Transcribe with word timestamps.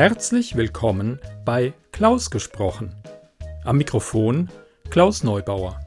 Herzlich 0.00 0.54
willkommen 0.54 1.18
bei 1.44 1.74
Klaus 1.90 2.30
gesprochen. 2.30 2.94
Am 3.64 3.78
Mikrofon 3.78 4.48
Klaus 4.90 5.24
Neubauer. 5.24 5.80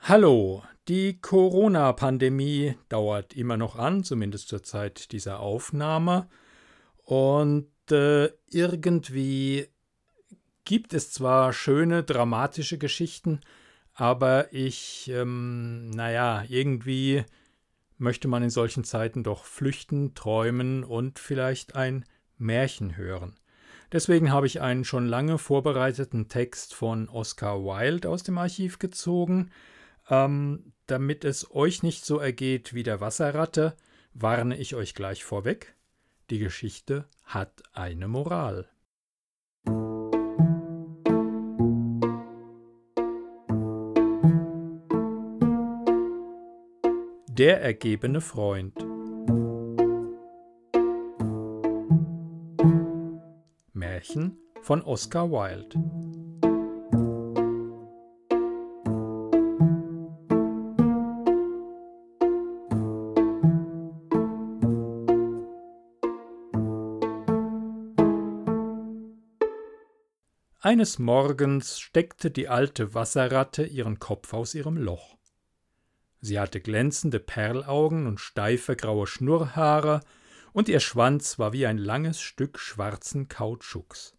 Hallo, 0.00 0.62
die 0.88 1.18
Corona-Pandemie 1.18 2.74
dauert 2.90 3.32
immer 3.32 3.56
noch 3.56 3.76
an, 3.76 4.04
zumindest 4.04 4.48
zur 4.48 4.62
Zeit 4.62 5.12
dieser 5.12 5.40
Aufnahme. 5.40 6.28
Und 7.04 7.70
äh, 7.90 8.28
irgendwie 8.50 9.68
gibt 10.64 10.94
es 10.94 11.12
zwar 11.12 11.52
schöne, 11.52 12.02
dramatische 12.02 12.78
Geschichten, 12.78 13.40
aber 13.94 14.52
ich, 14.52 15.08
ähm, 15.12 15.90
naja, 15.90 16.44
irgendwie 16.48 17.24
möchte 17.96 18.28
man 18.28 18.42
in 18.42 18.50
solchen 18.50 18.84
Zeiten 18.84 19.22
doch 19.22 19.44
flüchten, 19.44 20.14
träumen 20.14 20.84
und 20.84 21.18
vielleicht 21.18 21.76
ein 21.76 22.04
Märchen 22.36 22.96
hören. 22.96 23.38
Deswegen 23.92 24.32
habe 24.32 24.46
ich 24.48 24.60
einen 24.60 24.84
schon 24.84 25.06
lange 25.06 25.38
vorbereiteten 25.38 26.28
Text 26.28 26.74
von 26.74 27.08
Oscar 27.08 27.62
Wilde 27.62 28.08
aus 28.08 28.24
dem 28.24 28.38
Archiv 28.38 28.80
gezogen, 28.80 29.50
ähm, 30.10 30.72
damit 30.86 31.24
es 31.24 31.54
euch 31.54 31.82
nicht 31.82 32.04
so 32.04 32.18
ergeht 32.18 32.74
wie 32.74 32.82
der 32.82 33.00
Wasserratte, 33.00 33.76
warne 34.12 34.56
ich 34.56 34.74
euch 34.74 34.94
gleich 34.94 35.24
vorweg. 35.24 35.76
Die 36.30 36.38
Geschichte 36.38 37.06
hat 37.22 37.62
eine 37.72 38.08
Moral. 38.08 38.68
Der 47.36 47.60
ergebene 47.60 48.20
Freund 48.20 48.78
Märchen 53.72 54.38
von 54.62 54.82
Oscar 54.82 55.32
Wilde 55.32 55.76
Eines 70.60 71.00
Morgens 71.00 71.80
steckte 71.80 72.30
die 72.30 72.46
alte 72.46 72.94
Wasserratte 72.94 73.64
ihren 73.66 73.98
Kopf 73.98 74.32
aus 74.32 74.54
ihrem 74.54 74.76
Loch. 74.76 75.16
Sie 76.24 76.40
hatte 76.40 76.58
glänzende 76.60 77.20
Perlaugen 77.20 78.06
und 78.06 78.18
steife 78.18 78.76
graue 78.76 79.06
Schnurrhaare, 79.06 80.00
und 80.54 80.70
ihr 80.70 80.80
Schwanz 80.80 81.38
war 81.38 81.52
wie 81.52 81.66
ein 81.66 81.76
langes 81.76 82.22
Stück 82.22 82.58
schwarzen 82.58 83.28
Kautschuks. 83.28 84.16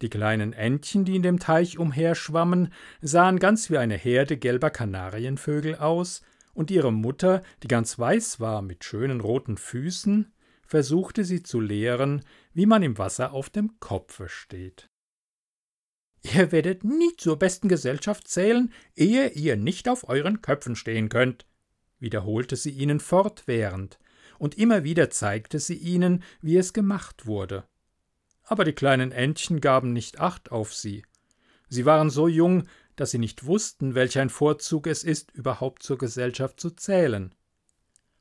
Die 0.00 0.08
kleinen 0.08 0.54
Entchen, 0.54 1.04
die 1.04 1.16
in 1.16 1.22
dem 1.22 1.38
Teich 1.38 1.76
umherschwammen, 1.76 2.72
sahen 3.02 3.38
ganz 3.38 3.68
wie 3.68 3.76
eine 3.76 3.96
Herde 3.96 4.38
gelber 4.38 4.70
Kanarienvögel 4.70 5.76
aus, 5.76 6.22
und 6.54 6.70
ihre 6.70 6.92
Mutter, 6.92 7.42
die 7.62 7.68
ganz 7.68 7.98
weiß 7.98 8.40
war 8.40 8.62
mit 8.62 8.82
schönen 8.82 9.20
roten 9.20 9.58
Füßen, 9.58 10.32
versuchte 10.64 11.24
sie 11.26 11.42
zu 11.42 11.60
lehren, 11.60 12.24
wie 12.54 12.64
man 12.64 12.82
im 12.82 12.96
Wasser 12.96 13.34
auf 13.34 13.50
dem 13.50 13.78
Kopfe 13.80 14.30
steht. 14.30 14.89
Ihr 16.22 16.52
werdet 16.52 16.84
nie 16.84 17.16
zur 17.16 17.38
besten 17.38 17.68
Gesellschaft 17.68 18.28
zählen, 18.28 18.72
ehe 18.94 19.28
ihr 19.30 19.56
nicht 19.56 19.88
auf 19.88 20.08
euren 20.08 20.42
Köpfen 20.42 20.76
stehen 20.76 21.08
könnt, 21.08 21.46
wiederholte 21.98 22.56
sie 22.56 22.70
ihnen 22.70 23.00
fortwährend, 23.00 23.98
und 24.38 24.58
immer 24.58 24.84
wieder 24.84 25.10
zeigte 25.10 25.58
sie 25.58 25.76
ihnen, 25.76 26.22
wie 26.40 26.56
es 26.56 26.72
gemacht 26.72 27.26
wurde. 27.26 27.64
Aber 28.44 28.64
die 28.64 28.72
kleinen 28.72 29.12
Entchen 29.12 29.60
gaben 29.60 29.92
nicht 29.92 30.20
Acht 30.20 30.50
auf 30.50 30.74
sie. 30.74 31.04
Sie 31.68 31.86
waren 31.86 32.10
so 32.10 32.26
jung, 32.26 32.64
dass 32.96 33.12
sie 33.12 33.18
nicht 33.18 33.46
wussten, 33.46 33.94
welch 33.94 34.18
ein 34.18 34.28
Vorzug 34.28 34.86
es 34.86 35.04
ist, 35.04 35.30
überhaupt 35.30 35.82
zur 35.82 35.98
Gesellschaft 35.98 36.60
zu 36.60 36.70
zählen. 36.70 37.34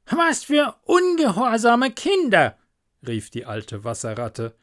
Was 0.09 0.45
für 0.45 0.75
ungehorsame 0.83 1.91
Kinder! 1.91 2.57
rief 3.05 3.29
die 3.29 3.45
alte 3.45 3.83
Wasserratte. 3.83 4.55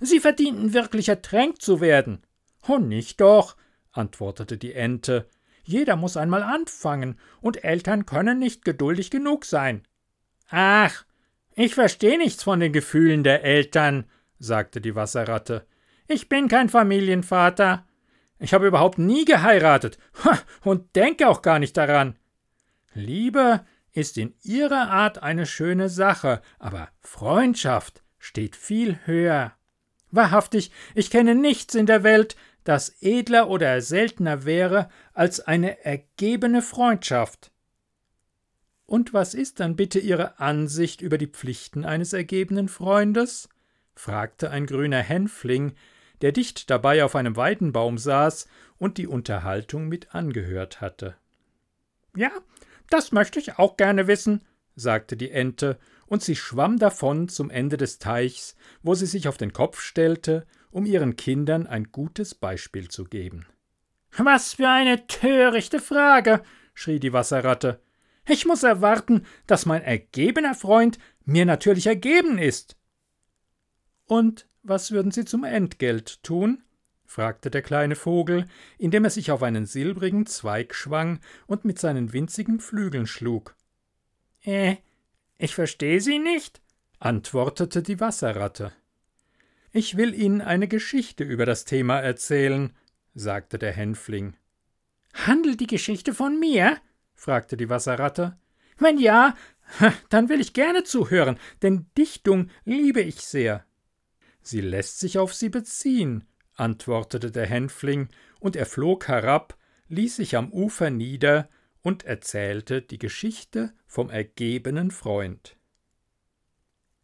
Sie 0.00 0.20
verdienten 0.20 0.72
wirklich 0.72 1.08
ertränkt 1.08 1.62
zu 1.62 1.80
werden. 1.80 2.22
Oh, 2.68 2.78
nicht 2.78 3.20
doch, 3.20 3.56
antwortete 3.92 4.56
die 4.56 4.74
Ente. 4.74 5.28
Jeder 5.62 5.96
muss 5.96 6.16
einmal 6.16 6.42
anfangen, 6.42 7.18
und 7.40 7.64
Eltern 7.64 8.06
können 8.06 8.38
nicht 8.38 8.64
geduldig 8.64 9.10
genug 9.10 9.44
sein. 9.44 9.86
Ach, 10.48 11.04
ich 11.54 11.74
verstehe 11.74 12.18
nichts 12.18 12.42
von 12.42 12.60
den 12.60 12.72
Gefühlen 12.72 13.24
der 13.24 13.44
Eltern, 13.44 14.04
sagte 14.38 14.80
die 14.80 14.94
Wasserratte. 14.94 15.66
Ich 16.08 16.28
bin 16.28 16.48
kein 16.48 16.68
Familienvater. 16.68 17.86
Ich 18.38 18.54
habe 18.54 18.66
überhaupt 18.66 18.98
nie 18.98 19.24
geheiratet 19.24 19.98
und 20.64 20.96
denke 20.96 21.28
auch 21.28 21.42
gar 21.42 21.58
nicht 21.58 21.76
daran. 21.76 22.16
Liebe 22.94 23.64
ist 23.92 24.18
in 24.18 24.34
ihrer 24.42 24.90
Art 24.90 25.22
eine 25.22 25.46
schöne 25.46 25.88
Sache, 25.88 26.40
aber 26.58 26.88
Freundschaft 27.00 28.02
steht 28.18 28.56
viel 28.56 28.98
höher. 29.04 29.52
Wahrhaftig, 30.10 30.72
ich 30.94 31.10
kenne 31.10 31.34
nichts 31.34 31.74
in 31.74 31.86
der 31.86 32.02
Welt, 32.02 32.36
das 32.64 32.94
edler 33.00 33.48
oder 33.48 33.80
seltener 33.80 34.44
wäre 34.44 34.88
als 35.12 35.40
eine 35.40 35.84
ergebene 35.84 36.62
Freundschaft. 36.62 37.52
Und 38.86 39.14
was 39.14 39.34
ist 39.34 39.60
dann 39.60 39.76
bitte 39.76 39.98
Ihre 39.98 40.40
Ansicht 40.40 41.00
über 41.00 41.16
die 41.16 41.28
Pflichten 41.28 41.84
eines 41.84 42.12
ergebenen 42.12 42.68
Freundes? 42.68 43.48
fragte 43.94 44.50
ein 44.50 44.66
grüner 44.66 45.00
Hänfling, 45.00 45.74
der 46.22 46.32
dicht 46.32 46.70
dabei 46.70 47.04
auf 47.04 47.16
einem 47.16 47.36
Weidenbaum 47.36 47.98
saß 47.98 48.48
und 48.78 48.98
die 48.98 49.06
Unterhaltung 49.06 49.88
mit 49.88 50.14
angehört 50.14 50.80
hatte. 50.80 51.16
Ja, 52.16 52.30
das 52.88 53.12
möchte 53.12 53.38
ich 53.38 53.58
auch 53.58 53.76
gerne 53.76 54.06
wissen, 54.06 54.44
sagte 54.74 55.16
die 55.16 55.30
Ente, 55.30 55.78
und 56.10 56.22
sie 56.22 56.36
schwamm 56.36 56.78
davon 56.78 57.30
zum 57.30 57.48
Ende 57.48 57.78
des 57.78 57.98
Teichs, 57.98 58.54
wo 58.82 58.94
sie 58.94 59.06
sich 59.06 59.28
auf 59.28 59.38
den 59.38 59.54
Kopf 59.54 59.80
stellte 59.80 60.46
um 60.70 60.86
ihren 60.86 61.16
Kindern 61.16 61.66
ein 61.66 61.90
gutes 61.90 62.34
Beispiel 62.34 62.88
zu 62.88 63.04
geben. 63.04 63.46
Was 64.16 64.54
für 64.54 64.68
eine 64.68 65.06
törichte 65.06 65.80
Frage, 65.80 66.42
schrie 66.74 67.00
die 67.00 67.12
Wasserratte. 67.12 67.80
Ich 68.28 68.46
muss 68.46 68.62
erwarten, 68.62 69.26
dass 69.46 69.66
mein 69.66 69.82
ergebener 69.82 70.54
Freund 70.54 70.98
mir 71.24 71.44
natürlich 71.44 71.86
ergeben 71.86 72.38
ist. 72.38 72.76
Und 74.06 74.46
was 74.62 74.90
würden 74.90 75.12
Sie 75.12 75.24
zum 75.24 75.44
Entgelt 75.44 76.22
tun? 76.22 76.62
fragte 77.06 77.50
der 77.50 77.62
kleine 77.62 77.96
Vogel, 77.96 78.46
indem 78.78 79.04
er 79.04 79.10
sich 79.10 79.32
auf 79.32 79.42
einen 79.42 79.66
silbrigen 79.66 80.26
Zweig 80.26 80.74
schwang 80.74 81.18
und 81.46 81.64
mit 81.64 81.78
seinen 81.78 82.12
winzigen 82.12 82.60
Flügeln 82.60 83.06
schlug. 83.06 83.56
Äh, 84.42 84.76
ich 85.40 85.54
verstehe 85.54 86.00
Sie 86.00 86.18
nicht, 86.18 86.60
antwortete 86.98 87.82
die 87.82 87.98
Wasserratte. 87.98 88.72
Ich 89.72 89.96
will 89.96 90.14
Ihnen 90.14 90.42
eine 90.42 90.68
Geschichte 90.68 91.24
über 91.24 91.46
das 91.46 91.64
Thema 91.64 91.98
erzählen, 91.98 92.74
sagte 93.14 93.58
der 93.58 93.72
Hänfling. 93.72 94.36
Handelt 95.14 95.60
die 95.60 95.66
Geschichte 95.66 96.12
von 96.12 96.38
mir? 96.38 96.76
fragte 97.14 97.56
die 97.56 97.70
Wasserratte. 97.70 98.38
Wenn 98.78 98.98
ja, 98.98 99.34
dann 100.10 100.28
will 100.28 100.40
ich 100.40 100.52
gerne 100.52 100.84
zuhören, 100.84 101.38
denn 101.62 101.86
Dichtung 101.96 102.50
liebe 102.64 103.00
ich 103.00 103.22
sehr. 103.22 103.64
Sie 104.42 104.60
lässt 104.60 105.00
sich 105.00 105.18
auf 105.18 105.34
sie 105.34 105.48
beziehen, 105.48 106.24
antwortete 106.54 107.30
der 107.30 107.46
Hänfling, 107.46 108.08
und 108.40 108.56
er 108.56 108.66
flog 108.66 109.08
herab, 109.08 109.56
ließ 109.88 110.16
sich 110.16 110.36
am 110.36 110.52
Ufer 110.52 110.90
nieder 110.90 111.48
und 111.82 112.04
erzählte 112.04 112.82
die 112.82 112.98
Geschichte 112.98 113.72
vom 113.86 114.10
ergebenen 114.10 114.90
Freund. 114.90 115.56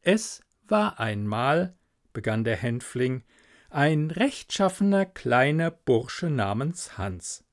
Es 0.02 0.40
war 0.66 1.00
einmal, 1.00 1.74
begann 2.12 2.44
der 2.44 2.56
Hänfling, 2.56 3.24
ein 3.70 4.10
rechtschaffener 4.10 5.04
kleiner 5.06 5.70
Bursche 5.70 6.30
namens 6.30 6.98
Hans. 6.98 7.44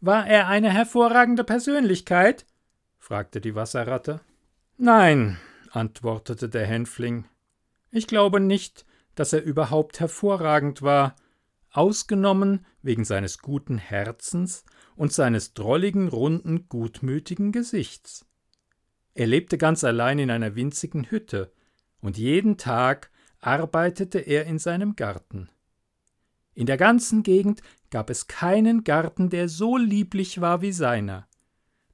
War 0.00 0.26
er 0.26 0.48
eine 0.48 0.70
hervorragende 0.70 1.44
Persönlichkeit? 1.44 2.46
fragte 2.98 3.40
die 3.40 3.54
Wasserratte. 3.54 4.20
Nein, 4.76 5.38
antwortete 5.70 6.48
der 6.48 6.66
Hänfling. 6.66 7.26
Ich 7.90 8.06
glaube 8.06 8.40
nicht, 8.40 8.84
dass 9.14 9.32
er 9.32 9.42
überhaupt 9.42 10.00
hervorragend 10.00 10.82
war, 10.82 11.14
ausgenommen 11.70 12.66
wegen 12.82 13.04
seines 13.04 13.38
guten 13.38 13.78
Herzens 13.78 14.64
und 14.96 15.12
seines 15.12 15.54
drolligen, 15.54 16.08
runden, 16.08 16.68
gutmütigen 16.68 17.52
Gesichts. 17.52 18.26
Er 19.14 19.26
lebte 19.26 19.58
ganz 19.58 19.84
allein 19.84 20.18
in 20.18 20.30
einer 20.30 20.54
winzigen 20.54 21.10
Hütte, 21.10 21.52
und 22.00 22.18
jeden 22.18 22.58
Tag 22.58 23.10
arbeitete 23.40 24.18
er 24.18 24.44
in 24.46 24.58
seinem 24.58 24.96
Garten. 24.96 25.48
In 26.54 26.66
der 26.66 26.76
ganzen 26.76 27.22
Gegend 27.22 27.62
gab 27.90 28.10
es 28.10 28.26
keinen 28.26 28.84
Garten, 28.84 29.30
der 29.30 29.48
so 29.48 29.76
lieblich 29.76 30.40
war 30.40 30.62
wie 30.62 30.72
seiner. 30.72 31.26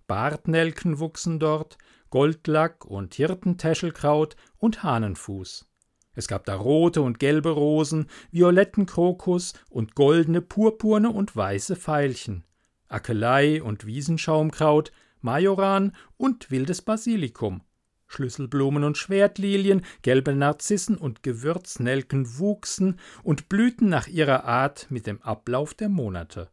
Bartnelken 0.06 0.98
wuchsen 0.98 1.38
dort, 1.38 1.78
Goldlack 2.10 2.84
und 2.84 3.14
Hirtentäschelkraut 3.14 4.36
und 4.58 4.82
Hahnenfuß. 4.82 5.66
Es 6.14 6.26
gab 6.26 6.44
da 6.44 6.56
rote 6.56 7.02
und 7.02 7.18
gelbe 7.20 7.50
Rosen, 7.50 8.08
violetten 8.32 8.86
Krokus 8.86 9.54
und 9.68 9.94
goldene, 9.94 10.42
purpurne 10.42 11.10
und 11.10 11.36
weiße 11.36 11.76
Veilchen, 11.76 12.44
Akelei 12.90 13.62
und 13.62 13.86
Wiesenschaumkraut, 13.86 14.92
Majoran 15.20 15.92
und 16.16 16.50
wildes 16.50 16.82
Basilikum. 16.82 17.62
Schlüsselblumen 18.06 18.82
und 18.82 18.98
Schwertlilien, 18.98 19.82
gelbe 20.02 20.34
Narzissen 20.34 20.98
und 20.98 21.22
Gewürznelken 21.22 22.38
wuchsen 22.38 22.98
und 23.22 23.48
blühten 23.48 23.88
nach 23.88 24.08
ihrer 24.08 24.44
Art 24.44 24.88
mit 24.90 25.06
dem 25.06 25.22
Ablauf 25.22 25.74
der 25.74 25.88
Monate. 25.88 26.50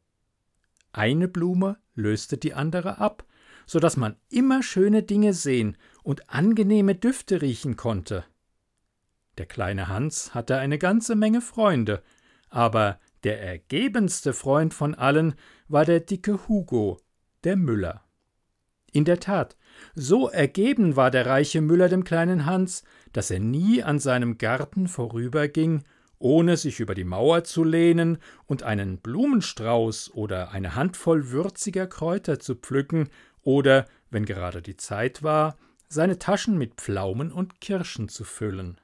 Eine 0.94 1.28
Blume 1.28 1.78
löste 1.96 2.38
die 2.38 2.54
andere 2.54 3.00
ab, 3.00 3.26
so 3.66 3.80
dass 3.80 3.98
man 3.98 4.16
immer 4.30 4.62
schöne 4.62 5.04
Dinge 5.04 5.34
sehen 5.34 5.78
und 6.04 6.30
angenehme 6.30 6.96
Düfte 6.96 7.42
riechen 7.42 7.76
konnte. 7.76 8.24
Der 9.38 9.46
kleine 9.46 9.88
Hans 9.88 10.34
hatte 10.34 10.58
eine 10.58 10.78
ganze 10.78 11.16
Menge 11.16 11.42
Freunde, 11.42 12.02
aber 12.50 13.00
der 13.24 13.42
ergebenste 13.42 14.34
Freund 14.34 14.74
von 14.74 14.96
allen 14.96 15.36
war 15.68 15.86
der 15.86 16.00
dicke 16.00 16.48
Hugo, 16.48 17.00
der 17.44 17.56
Müller. 17.56 18.04
In 18.92 19.06
der 19.06 19.20
Tat, 19.20 19.58
so 19.96 20.30
ergeben 20.30 20.96
war 20.96 21.12
der 21.12 21.26
reiche 21.26 21.62
Müller 21.62 21.90
dem 21.90 22.04
kleinen 22.04 22.46
Hans, 22.46 22.84
dass 23.14 23.32
er 23.32 23.40
nie 23.40 23.84
an 23.84 24.00
seinem 24.00 24.38
Garten 24.38 24.88
vorüberging, 24.88 25.84
ohne 26.20 26.58
sich 26.58 26.80
über 26.80 26.96
die 26.96 27.04
Mauer 27.04 27.44
zu 27.44 27.64
lehnen 27.64 28.18
und 28.46 28.64
einen 28.64 29.00
Blumenstrauß 29.00 30.12
oder 30.14 30.52
eine 30.52 30.76
Handvoll 30.76 31.30
würziger 31.30 31.86
Kräuter 31.86 32.40
zu 32.40 32.56
pflücken 32.56 33.10
oder, 33.44 33.86
wenn 34.10 34.26
gerade 34.26 34.62
die 34.62 34.78
Zeit 34.78 35.22
war, 35.22 35.58
seine 35.90 36.18
Taschen 36.18 36.58
mit 36.58 36.76
Pflaumen 36.76 37.32
und 37.32 37.62
Kirschen 37.62 38.10
zu 38.10 38.24
füllen. 38.24 38.80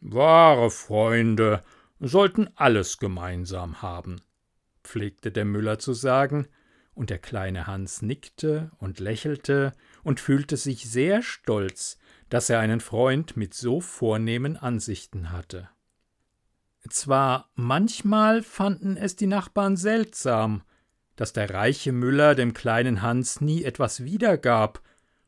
Wahre 0.00 0.70
Freunde 0.70 1.62
sollten 2.00 2.48
alles 2.56 2.98
gemeinsam 2.98 3.82
haben, 3.82 4.20
pflegte 4.82 5.32
der 5.32 5.44
Müller 5.44 5.78
zu 5.78 5.92
sagen, 5.92 6.48
und 6.94 7.10
der 7.10 7.18
kleine 7.18 7.66
Hans 7.66 8.02
nickte 8.02 8.70
und 8.78 9.00
lächelte 9.00 9.72
und 10.04 10.20
fühlte 10.20 10.56
sich 10.56 10.88
sehr 10.88 11.22
stolz, 11.22 11.98
dass 12.28 12.48
er 12.50 12.60
einen 12.60 12.80
Freund 12.80 13.36
mit 13.36 13.52
so 13.52 13.80
vornehmen 13.80 14.56
Ansichten 14.56 15.32
hatte. 15.32 15.68
Zwar 16.88 17.50
manchmal 17.54 18.42
fanden 18.42 18.96
es 18.96 19.16
die 19.16 19.26
Nachbarn 19.26 19.76
seltsam, 19.76 20.62
dass 21.16 21.32
der 21.32 21.50
reiche 21.50 21.92
Müller 21.92 22.34
dem 22.34 22.54
kleinen 22.54 23.02
Hans 23.02 23.40
nie 23.40 23.64
etwas 23.64 24.04
wiedergab, 24.04 24.82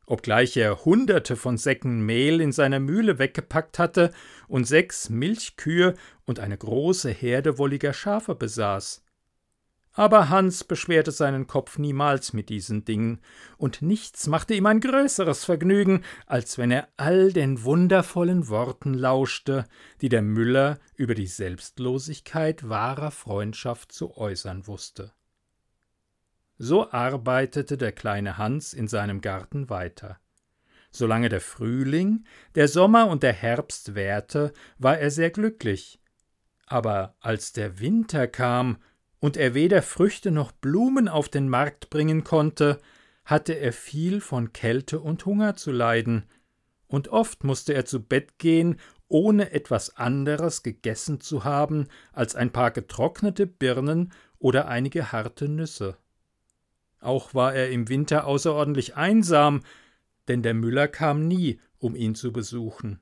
obgleich 0.07 0.57
er 0.57 0.85
hunderte 0.85 1.35
von 1.35 1.57
Säcken 1.57 2.03
Mehl 2.03 2.41
in 2.41 2.51
seiner 2.51 2.79
Mühle 2.79 3.19
weggepackt 3.19 3.77
hatte 3.77 4.11
und 4.47 4.65
sechs 4.65 5.09
Milchkühe 5.09 5.93
und 6.25 6.39
eine 6.39 6.57
große 6.57 7.11
Herde 7.11 7.59
wolliger 7.59 7.93
Schafe 7.93 8.33
besaß. 8.33 9.03
Aber 9.91 10.29
Hans 10.29 10.63
beschwerte 10.63 11.11
seinen 11.11 11.47
Kopf 11.47 11.79
niemals 11.79 12.31
mit 12.31 12.49
diesen 12.49 12.85
Dingen, 12.85 13.19
und 13.57 13.81
nichts 13.81 14.27
machte 14.27 14.53
ihm 14.53 14.67
ein 14.67 14.79
größeres 14.79 15.43
Vergnügen, 15.43 16.03
als 16.27 16.59
wenn 16.59 16.69
er 16.69 16.87
all 16.97 17.33
den 17.33 17.63
wundervollen 17.63 18.47
Worten 18.47 18.93
lauschte, 18.93 19.65
die 20.01 20.09
der 20.09 20.21
Müller 20.21 20.77
über 20.95 21.15
die 21.15 21.25
Selbstlosigkeit 21.25 22.69
wahrer 22.69 23.09
Freundschaft 23.09 23.91
zu 23.91 24.15
äußern 24.15 24.67
wusste. 24.67 25.13
So 26.57 26.91
arbeitete 26.91 27.77
der 27.77 27.91
kleine 27.91 28.37
Hans 28.37 28.73
in 28.73 28.87
seinem 28.87 29.21
Garten 29.21 29.69
weiter. 29.69 30.19
Solange 30.91 31.29
der 31.29 31.41
Frühling, 31.41 32.25
der 32.55 32.67
Sommer 32.67 33.07
und 33.07 33.21
der 33.21 33.33
Herbst 33.33 33.93
währte, 33.93 34.53
war 34.79 34.97
er 34.97 35.11
sehr 35.11 35.29
glücklich. 35.29 35.99
Aber 36.65 37.15
als 37.19 37.53
der 37.53 37.79
Winter 37.79 38.27
kam, 38.27 38.77
und 39.19 39.37
er 39.37 39.53
weder 39.53 39.81
Früchte 39.81 40.31
noch 40.31 40.51
Blumen 40.51 41.07
auf 41.07 41.29
den 41.29 41.49
Markt 41.49 41.89
bringen 41.89 42.23
konnte, 42.23 42.79
hatte 43.25 43.53
er 43.53 43.73
viel 43.73 44.21
von 44.21 44.53
Kälte 44.53 44.99
und 44.99 45.25
Hunger 45.25 45.55
zu 45.55 45.71
leiden, 45.71 46.25
und 46.87 47.09
oft 47.09 47.43
musste 47.43 47.73
er 47.73 47.85
zu 47.85 48.01
Bett 48.01 48.39
gehen, 48.39 48.79
ohne 49.09 49.51
etwas 49.51 49.97
anderes 49.97 50.63
gegessen 50.63 51.19
zu 51.19 51.43
haben 51.43 51.87
als 52.13 52.35
ein 52.35 52.51
paar 52.51 52.71
getrocknete 52.71 53.45
Birnen 53.45 54.13
oder 54.39 54.67
einige 54.67 55.11
harte 55.11 55.49
Nüsse. 55.49 55.97
Auch 56.99 57.33
war 57.33 57.53
er 57.53 57.69
im 57.69 57.89
Winter 57.89 58.25
außerordentlich 58.25 58.95
einsam, 58.95 59.61
denn 60.27 60.41
der 60.43 60.53
Müller 60.53 60.87
kam 60.87 61.27
nie, 61.27 61.59
um 61.79 61.95
ihn 61.95 62.15
zu 62.15 62.31
besuchen. 62.31 62.99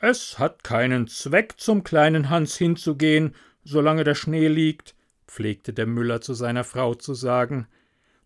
Es 0.00 0.38
hat 0.38 0.64
keinen 0.64 1.06
Zweck, 1.06 1.54
zum 1.56 1.84
kleinen 1.84 2.28
Hans 2.28 2.56
hinzugehen, 2.56 3.34
solange 3.62 4.04
der 4.04 4.14
Schnee 4.14 4.48
liegt, 4.48 4.94
pflegte 5.26 5.72
der 5.72 5.86
Müller 5.86 6.20
zu 6.20 6.34
seiner 6.34 6.64
Frau 6.64 6.94
zu 6.94 7.14
sagen, 7.14 7.66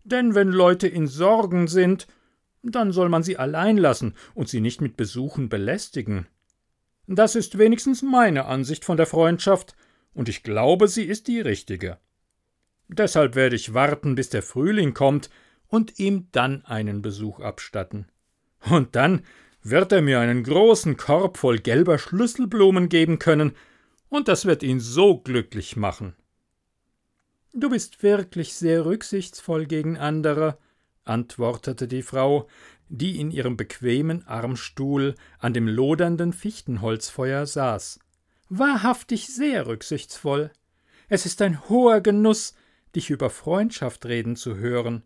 denn 0.03 0.35
wenn 0.35 0.49
Leute 0.49 0.87
in 0.87 1.07
Sorgen 1.07 1.67
sind, 1.67 2.07
dann 2.63 2.91
soll 2.91 3.09
man 3.09 3.23
sie 3.23 3.37
allein 3.37 3.77
lassen 3.77 4.15
und 4.33 4.49
sie 4.49 4.59
nicht 4.59 4.81
mit 4.81 4.97
Besuchen 4.97 5.49
belästigen. 5.49 6.27
Das 7.07 7.35
ist 7.35 7.57
wenigstens 7.57 8.01
meine 8.01 8.45
Ansicht 8.45 8.85
von 8.85 8.97
der 8.97 9.07
Freundschaft, 9.07 9.75
und 10.13 10.27
ich 10.27 10.43
glaube, 10.43 10.87
sie 10.87 11.03
ist 11.03 11.27
die 11.27 11.39
richtige. 11.39 11.97
Deshalb 12.89 13.35
werde 13.35 13.55
ich 13.55 13.73
warten, 13.73 14.15
bis 14.15 14.29
der 14.29 14.41
Frühling 14.41 14.93
kommt 14.93 15.29
und 15.67 15.99
ihm 15.99 16.27
dann 16.31 16.65
einen 16.65 17.01
Besuch 17.01 17.39
abstatten. 17.39 18.07
Und 18.69 18.95
dann 18.95 19.21
wird 19.61 19.91
er 19.91 20.01
mir 20.01 20.19
einen 20.19 20.43
großen 20.43 20.97
Korb 20.97 21.37
voll 21.37 21.59
gelber 21.59 21.97
Schlüsselblumen 21.97 22.89
geben 22.89 23.19
können, 23.19 23.55
und 24.09 24.27
das 24.27 24.45
wird 24.45 24.63
ihn 24.63 24.79
so 24.79 25.19
glücklich 25.19 25.75
machen. 25.75 26.15
Du 27.53 27.69
bist 27.69 28.01
wirklich 28.01 28.55
sehr 28.55 28.85
rücksichtsvoll 28.85 29.67
gegen 29.67 29.97
andere, 29.97 30.57
antwortete 31.03 31.87
die 31.87 32.01
Frau, 32.01 32.47
die 32.89 33.19
in 33.19 33.29
ihrem 33.29 33.55
bequemen 33.55 34.25
Armstuhl 34.25 35.13
an 35.37 35.53
dem 35.53 35.67
lodernden 35.67 36.33
Fichtenholzfeuer 36.33 37.45
saß. 37.45 37.99
Wahrhaftig 38.49 39.27
sehr 39.27 39.67
rücksichtsvoll. 39.67 40.51
Es 41.07 41.27
ist 41.27 41.41
ein 41.43 41.69
hoher 41.69 42.01
Genuss, 42.01 42.55
dich 42.95 43.09
über 43.09 43.29
Freundschaft 43.29 44.05
reden 44.05 44.35
zu 44.35 44.57
hören. 44.57 45.03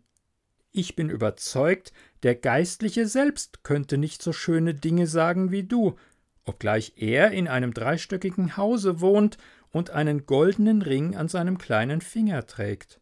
Ich 0.72 0.96
bin 0.96 1.08
überzeugt, 1.08 1.92
der 2.22 2.34
Geistliche 2.34 3.06
selbst 3.06 3.62
könnte 3.62 3.98
nicht 3.98 4.22
so 4.22 4.32
schöne 4.32 4.74
Dinge 4.74 5.06
sagen 5.06 5.50
wie 5.50 5.62
du, 5.62 5.96
obgleich 6.44 6.94
er 6.96 7.30
in 7.30 7.48
einem 7.48 7.72
dreistöckigen 7.72 8.56
Hause 8.56 9.00
wohnt 9.00 9.38
und 9.70 9.90
einen 9.90 10.26
goldenen 10.26 10.82
Ring 10.82 11.16
an 11.16 11.28
seinem 11.28 11.58
kleinen 11.58 12.00
Finger 12.00 12.46
trägt. 12.46 13.00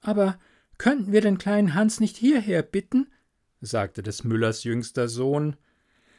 Aber 0.00 0.38
könnten 0.78 1.12
wir 1.12 1.20
den 1.20 1.38
kleinen 1.38 1.74
Hans 1.74 2.00
nicht 2.00 2.16
hierher 2.16 2.62
bitten? 2.62 3.08
sagte 3.60 4.02
des 4.02 4.24
Müllers 4.24 4.64
jüngster 4.64 5.08
Sohn. 5.08 5.56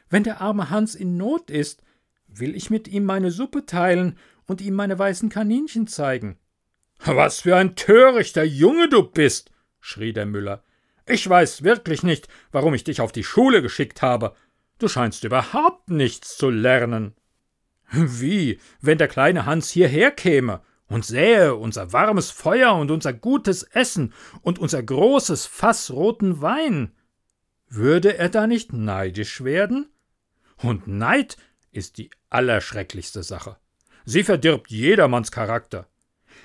Wenn 0.09 0.23
der 0.23 0.41
arme 0.41 0.69
Hans 0.69 0.95
in 0.95 1.15
Not 1.15 1.49
ist, 1.49 1.83
will 2.27 2.55
ich 2.55 2.69
mit 2.69 2.87
ihm 2.87 3.05
meine 3.05 3.31
Suppe 3.31 3.65
teilen 3.65 4.17
und 4.45 4.61
ihm 4.61 4.73
meine 4.73 4.99
weißen 4.99 5.29
Kaninchen 5.29 5.87
zeigen. 5.87 6.37
Was 7.05 7.41
für 7.41 7.55
ein 7.55 7.75
törichter 7.75 8.43
Junge 8.43 8.89
du 8.89 9.03
bist, 9.03 9.51
schrie 9.79 10.13
der 10.13 10.25
Müller. 10.25 10.63
Ich 11.07 11.27
weiß 11.27 11.63
wirklich 11.63 12.03
nicht, 12.03 12.27
warum 12.51 12.73
ich 12.73 12.83
dich 12.83 13.01
auf 13.01 13.11
die 13.11 13.23
Schule 13.23 13.61
geschickt 13.61 14.01
habe. 14.01 14.35
Du 14.77 14.87
scheinst 14.87 15.23
überhaupt 15.23 15.89
nichts 15.89 16.37
zu 16.37 16.49
lernen. 16.49 17.15
Wie, 17.91 18.59
wenn 18.81 18.97
der 18.97 19.07
kleine 19.07 19.45
Hans 19.45 19.71
hierher 19.71 20.11
käme 20.11 20.61
und 20.87 21.05
sähe 21.05 21.55
unser 21.55 21.93
warmes 21.93 22.31
Feuer 22.31 22.75
und 22.75 22.91
unser 22.91 23.13
gutes 23.13 23.63
Essen 23.63 24.13
und 24.41 24.59
unser 24.59 24.83
großes 24.83 25.45
Fass 25.47 25.91
roten 25.91 26.41
Wein? 26.41 26.91
Würde 27.67 28.17
er 28.17 28.29
da 28.29 28.45
nicht 28.45 28.73
neidisch 28.73 29.43
werden? 29.43 29.89
Und 30.57 30.87
Neid 30.87 31.37
ist 31.71 31.97
die 31.97 32.09
allerschrecklichste 32.29 33.23
Sache. 33.23 33.57
Sie 34.05 34.23
verdirbt 34.23 34.69
jedermanns 34.69 35.31
Charakter. 35.31 35.87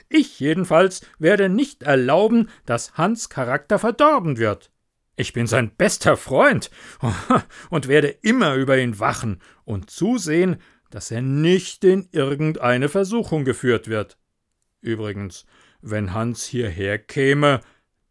Ich 0.09 0.41
jedenfalls 0.41 1.07
werde 1.19 1.49
nicht 1.49 1.83
erlauben, 1.83 2.49
dass 2.67 2.95
Hans 2.95 3.29
Charakter 3.29 3.79
verdorben 3.79 4.39
wird. 4.39 4.71
Ich 5.17 5.33
bin 5.33 5.47
sein 5.47 5.71
bester 5.77 6.17
Freund 6.17 6.71
und 7.71 7.89
werde 7.89 8.09
immer 8.09 8.55
über 8.55 8.79
ihn 8.79 8.99
wachen 8.99 9.41
und 9.65 9.91
zusehen, 9.91 10.57
dass 10.91 11.11
er 11.11 11.23
nicht 11.23 11.85
in 11.85 12.09
irgendeine 12.13 12.89
Versuchung 12.89 13.45
geführt 13.45 13.89
wird. 13.89 14.19
Übrigens, 14.81 15.47
wenn 15.81 16.13
Hans 16.13 16.45
hierher 16.45 16.99
käme, 16.99 17.61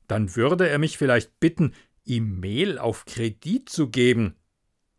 dann 0.08 0.36
würde 0.36 0.70
er 0.70 0.80
mich 0.80 0.98
vielleicht 0.98 1.40
bitten, 1.40 1.74
ihm 2.04 2.40
Mehl 2.40 2.78
auf 2.78 3.06
Kredit 3.06 3.70
zu 3.70 3.90
geben. 3.90 4.36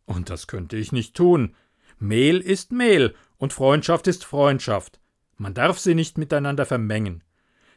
Und 0.05 0.29
das 0.29 0.47
könnte 0.47 0.77
ich 0.77 0.91
nicht 0.91 1.15
tun. 1.15 1.55
Mehl 1.99 2.39
ist 2.39 2.71
Mehl, 2.71 3.15
und 3.37 3.53
Freundschaft 3.53 4.07
ist 4.07 4.25
Freundschaft. 4.25 4.99
Man 5.37 5.53
darf 5.53 5.79
sie 5.79 5.95
nicht 5.95 6.17
miteinander 6.17 6.65
vermengen. 6.65 7.23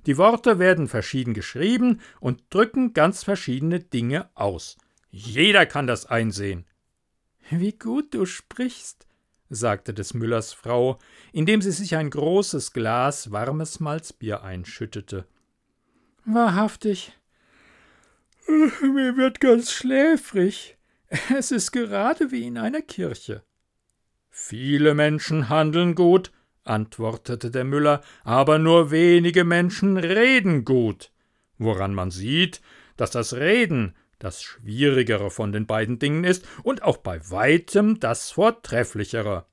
Die 0.07 0.17
Worte 0.17 0.59
werden 0.59 0.89
verschieden 0.89 1.35
geschrieben 1.35 2.01
und 2.21 2.43
drücken 2.51 2.93
ganz 2.93 3.25
verschiedene 3.25 3.81
Dinge 3.81 4.31
aus. 4.35 4.77
Jeder 5.11 5.67
kann 5.67 5.87
das 5.87 6.07
einsehen. 6.07 6.67
Wie 7.51 7.73
gut 7.73 8.15
du 8.15 8.27
sprichst, 8.27 9.07
sagte 9.49 9.95
des 9.95 10.15
Müllers 10.15 10.53
Frau, 10.53 10.99
indem 11.33 11.63
sie 11.63 11.73
sich 11.73 11.97
ein 11.97 12.11
großes 12.11 12.73
Glas 12.73 13.33
warmes 13.33 13.81
Malzbier 13.81 14.43
einschüttete. 14.43 15.27
Wahrhaftig, 16.25 17.13
mir 18.49 19.17
wird 19.17 19.41
ganz 19.41 19.73
schläfrig. 19.73 20.77
Es 21.35 21.51
ist 21.51 21.73
gerade 21.73 22.31
wie 22.31 22.47
in 22.47 22.59
einer 22.59 22.83
Kirche. 22.83 23.43
Viele 24.31 24.95
Menschen 24.95 25.49
handeln 25.49 25.95
gut, 25.95 26.31
antwortete 26.69 27.51
der 27.51 27.65
Müller, 27.65 28.03
aber 28.25 28.59
nur 28.59 28.91
wenige 28.91 29.45
Menschen 29.45 29.97
reden 29.97 30.65
gut, 30.65 31.11
woran 31.59 31.95
man 31.95 32.11
sieht, 32.11 32.61
dass 32.97 33.11
das 33.11 33.35
Reden 33.35 33.95
das 34.19 34.43
schwierigere 34.43 35.31
von 35.31 35.53
den 35.53 35.67
beiden 35.67 35.99
Dingen 35.99 36.25
ist 36.25 36.47
und 36.63 36.83
auch 36.83 36.97
bei 36.97 37.21
weitem 37.31 38.01
das 38.01 38.31
vortrefflichere. 38.33 39.47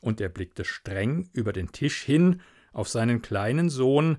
Und 0.00 0.20
er 0.20 0.28
blickte 0.28 0.64
streng 0.64 1.28
über 1.32 1.52
den 1.52 1.70
Tisch 1.70 2.02
hin 2.02 2.40
auf 2.72 2.88
seinen 2.88 3.22
kleinen 3.22 3.70
Sohn, 3.70 4.18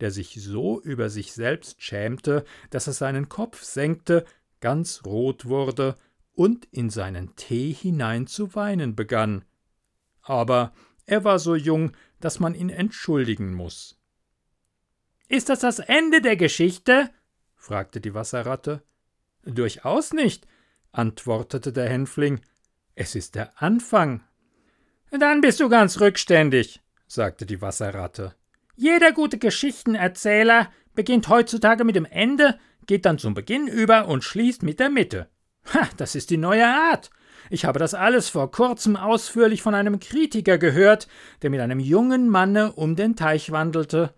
der 0.00 0.10
sich 0.10 0.42
so 0.42 0.80
über 0.82 1.08
sich 1.08 1.32
selbst 1.32 1.82
schämte, 1.82 2.44
dass 2.70 2.86
er 2.86 2.92
seinen 2.92 3.28
Kopf 3.28 3.62
senkte, 3.62 4.24
ganz 4.60 5.02
rot 5.06 5.46
wurde 5.46 5.96
und 6.34 6.66
in 6.72 6.90
seinen 6.90 7.34
Tee 7.36 7.72
hinein 7.72 8.26
zu 8.26 8.54
weinen 8.54 8.94
begann. 8.94 9.44
Aber 10.20 10.72
er 11.06 11.24
war 11.24 11.38
so 11.38 11.54
jung, 11.54 11.92
dass 12.20 12.40
man 12.40 12.54
ihn 12.54 12.70
entschuldigen 12.70 13.52
muss. 13.54 13.98
Ist 15.28 15.48
das 15.48 15.60
das 15.60 15.78
Ende 15.78 16.20
der 16.20 16.36
Geschichte? 16.36 17.10
fragte 17.56 18.00
die 18.00 18.14
Wasserratte. 18.14 18.82
Durchaus 19.44 20.12
nicht, 20.12 20.46
antwortete 20.92 21.72
der 21.72 21.88
Hänfling. 21.88 22.40
Es 22.94 23.14
ist 23.14 23.34
der 23.34 23.62
Anfang. 23.62 24.22
Dann 25.10 25.40
bist 25.40 25.60
du 25.60 25.68
ganz 25.68 26.00
rückständig, 26.00 26.80
sagte 27.06 27.46
die 27.46 27.60
Wasserratte. 27.60 28.34
Jeder 28.76 29.12
gute 29.12 29.38
Geschichtenerzähler 29.38 30.72
beginnt 30.94 31.28
heutzutage 31.28 31.84
mit 31.84 31.96
dem 31.96 32.04
Ende, 32.04 32.58
geht 32.86 33.04
dann 33.06 33.18
zum 33.18 33.34
Beginn 33.34 33.66
über 33.66 34.08
und 34.08 34.24
schließt 34.24 34.62
mit 34.62 34.80
der 34.80 34.90
Mitte. 34.90 35.28
Ha, 35.72 35.88
das 35.96 36.14
ist 36.14 36.30
die 36.30 36.36
neue 36.36 36.66
Art. 36.66 37.10
Ich 37.50 37.64
habe 37.64 37.78
das 37.78 37.94
alles 37.94 38.28
vor 38.28 38.50
kurzem 38.50 38.96
ausführlich 38.96 39.62
von 39.62 39.74
einem 39.74 40.00
Kritiker 40.00 40.58
gehört, 40.58 41.08
der 41.42 41.50
mit 41.50 41.60
einem 41.60 41.80
jungen 41.80 42.28
Manne 42.28 42.72
um 42.72 42.96
den 42.96 43.16
Teich 43.16 43.50
wandelte. 43.50 44.14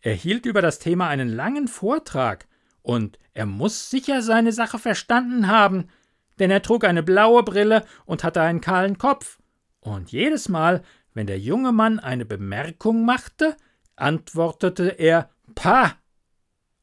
Er 0.00 0.14
hielt 0.14 0.46
über 0.46 0.62
das 0.62 0.78
Thema 0.78 1.08
einen 1.08 1.28
langen 1.28 1.68
Vortrag, 1.68 2.46
und 2.82 3.18
er 3.32 3.46
muss 3.46 3.90
sicher 3.90 4.22
seine 4.22 4.52
Sache 4.52 4.78
verstanden 4.78 5.46
haben, 5.46 5.88
denn 6.38 6.50
er 6.50 6.62
trug 6.62 6.84
eine 6.84 7.02
blaue 7.02 7.42
Brille 7.44 7.84
und 8.04 8.24
hatte 8.24 8.42
einen 8.42 8.60
kahlen 8.60 8.98
Kopf. 8.98 9.38
Und 9.80 10.10
jedes 10.10 10.48
Mal, 10.48 10.82
wenn 11.14 11.26
der 11.26 11.38
junge 11.38 11.72
Mann 11.72 11.98
eine 12.00 12.24
Bemerkung 12.24 13.04
machte, 13.04 13.56
antwortete 13.96 14.88
er 14.88 15.30
Pah. 15.54 15.92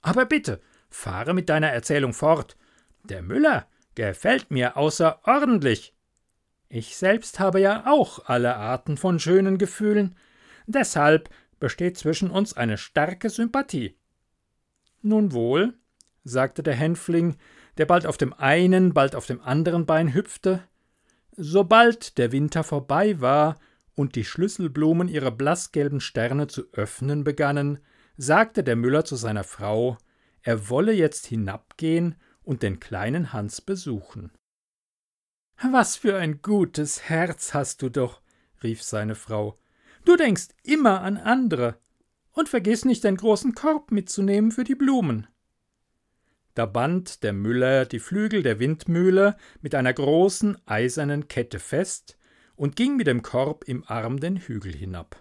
Aber 0.02 0.26
bitte, 0.26 0.62
fahre 0.90 1.34
mit 1.34 1.50
deiner 1.50 1.70
Erzählung 1.70 2.14
fort. 2.14 2.56
Der 3.04 3.22
Müller 3.22 3.68
gefällt 4.00 4.50
mir 4.50 4.78
außerordentlich. 4.78 5.94
Ich 6.70 6.96
selbst 6.96 7.40
habe 7.40 7.60
ja 7.60 7.84
auch 7.86 8.28
alle 8.28 8.56
Arten 8.56 8.96
von 8.96 9.20
schönen 9.20 9.58
Gefühlen. 9.58 10.16
Deshalb 10.68 11.30
besteht 11.60 11.98
zwischen 11.98 12.32
uns 12.32 12.56
eine 12.56 12.78
starke 12.78 13.30
Sympathie. 13.30 13.98
Nun 15.02 15.34
wohl, 15.34 15.74
sagte 16.24 16.64
der 16.64 16.76
Hänfling, 16.76 17.36
der 17.78 17.88
bald 17.88 18.06
auf 18.06 18.16
dem 18.16 18.32
einen, 18.32 18.94
bald 18.94 19.16
auf 19.16 19.26
dem 19.26 19.42
anderen 19.42 19.86
Bein 19.86 20.14
hüpfte. 20.14 20.64
Sobald 21.36 22.18
der 22.18 22.32
Winter 22.32 22.64
vorbei 22.64 23.20
war 23.20 23.60
und 23.96 24.16
die 24.16 24.24
Schlüsselblumen 24.24 25.10
ihre 25.10 25.32
blassgelben 25.32 26.00
Sterne 26.00 26.48
zu 26.48 26.64
öffnen 26.72 27.26
begannen, 27.26 27.80
sagte 28.16 28.64
der 28.64 28.78
Müller 28.78 29.04
zu 29.04 29.18
seiner 29.18 29.44
Frau, 29.44 29.98
er 30.42 30.70
wolle 30.70 30.94
jetzt 30.94 31.26
hinabgehen 31.26 32.16
und 32.50 32.64
den 32.64 32.80
kleinen 32.80 33.32
Hans 33.32 33.62
besuchen. 33.62 34.32
Was 35.62 35.98
für 35.98 36.18
ein 36.18 36.42
gutes 36.42 37.08
Herz 37.08 37.54
hast 37.54 37.84
du 37.84 37.90
doch, 37.90 38.22
rief 38.64 38.82
seine 38.82 39.14
Frau. 39.14 39.56
Du 40.04 40.16
denkst 40.16 40.48
immer 40.64 41.02
an 41.02 41.18
andere. 41.18 41.78
Und 42.32 42.50
vergiss 42.50 42.86
nicht, 42.86 43.04
den 43.04 43.18
großen 43.18 43.54
Korb 43.54 43.92
mitzunehmen 43.92 44.52
für 44.52 44.64
die 44.64 44.74
Blumen. 44.74 45.28
Da 46.56 46.66
band 46.66 47.22
der 47.22 47.34
Müller 47.34 47.86
die 47.86 48.00
Flügel 48.00 48.42
der 48.42 48.58
Windmühle 48.58 49.38
mit 49.62 49.76
einer 49.76 49.94
großen 49.94 50.58
eisernen 50.66 51.28
Kette 51.28 51.60
fest 51.60 52.18
und 52.56 52.76
ging 52.76 52.96
mit 52.98 53.06
dem 53.06 53.22
Korb 53.22 53.64
im 53.68 53.84
Arm 53.86 54.20
den 54.20 54.38
Hügel 54.38 54.74
hinab. 54.76 55.18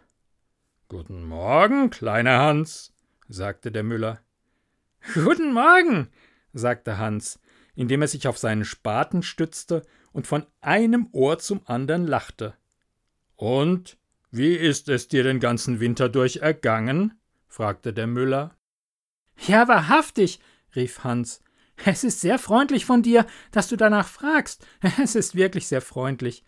Guten 0.88 1.24
Morgen, 1.24 1.90
kleiner 1.90 2.38
Hans, 2.38 2.94
sagte 3.28 3.70
der 3.70 3.82
Müller. 3.82 4.22
Guten 5.12 5.52
Morgen, 5.52 6.08
sagte 6.52 6.98
Hans, 6.98 7.40
indem 7.74 8.02
er 8.02 8.08
sich 8.08 8.26
auf 8.26 8.38
seinen 8.38 8.64
Spaten 8.64 9.22
stützte 9.22 9.82
und 10.12 10.26
von 10.26 10.46
einem 10.60 11.08
Ohr 11.12 11.38
zum 11.38 11.60
andern 11.66 12.06
lachte. 12.06 12.54
Und 13.36 13.98
wie 14.30 14.54
ist 14.54 14.88
es 14.88 15.08
dir 15.08 15.22
den 15.22 15.40
ganzen 15.40 15.80
Winter 15.80 16.08
durch 16.08 16.38
ergangen? 16.38 17.20
fragte 17.46 17.92
der 17.92 18.06
Müller. 18.06 18.56
Ja, 19.46 19.68
wahrhaftig, 19.68 20.40
rief 20.74 21.04
Hans. 21.04 21.40
Es 21.84 22.02
ist 22.02 22.20
sehr 22.20 22.38
freundlich 22.38 22.84
von 22.84 23.02
dir, 23.02 23.26
dass 23.52 23.68
du 23.68 23.76
danach 23.76 24.08
fragst. 24.08 24.66
Es 25.02 25.14
ist 25.14 25.34
wirklich 25.34 25.66
sehr 25.68 25.80
freundlich. 25.80 26.44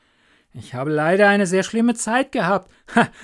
Ich 0.52 0.75
habe 0.75 0.90
leider 0.90 1.28
eine 1.28 1.47
sehr 1.47 1.62
schlimme 1.62 1.95
Zeit 1.95 2.33
gehabt, 2.33 2.71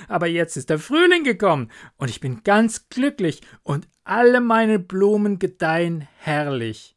aber 0.07 0.27
jetzt 0.27 0.55
ist 0.55 0.69
der 0.69 0.79
Frühling 0.79 1.23
gekommen 1.23 1.71
und 1.97 2.09
ich 2.09 2.21
bin 2.21 2.43
ganz 2.43 2.87
glücklich 2.89 3.41
und 3.63 3.87
alle 4.05 4.39
meine 4.39 4.79
Blumen 4.79 5.37
gedeihen 5.37 6.07
herrlich. 6.19 6.95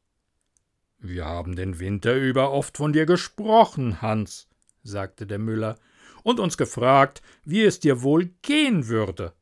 Wir 0.99 1.25
haben 1.25 1.57
den 1.57 1.81
Winter 1.81 2.15
über 2.15 2.53
oft 2.53 2.77
von 2.77 2.93
dir 2.93 3.07
gesprochen, 3.07 4.03
Hans, 4.03 4.49
sagte 4.83 5.27
der 5.27 5.39
Müller, 5.39 5.79
und 6.23 6.39
uns 6.39 6.57
gefragt, 6.57 7.23
wie 7.45 7.65
es 7.65 7.81
dir 7.81 8.03
wohl 8.03 8.27
gehen 8.43 8.87
würde. 8.87 9.33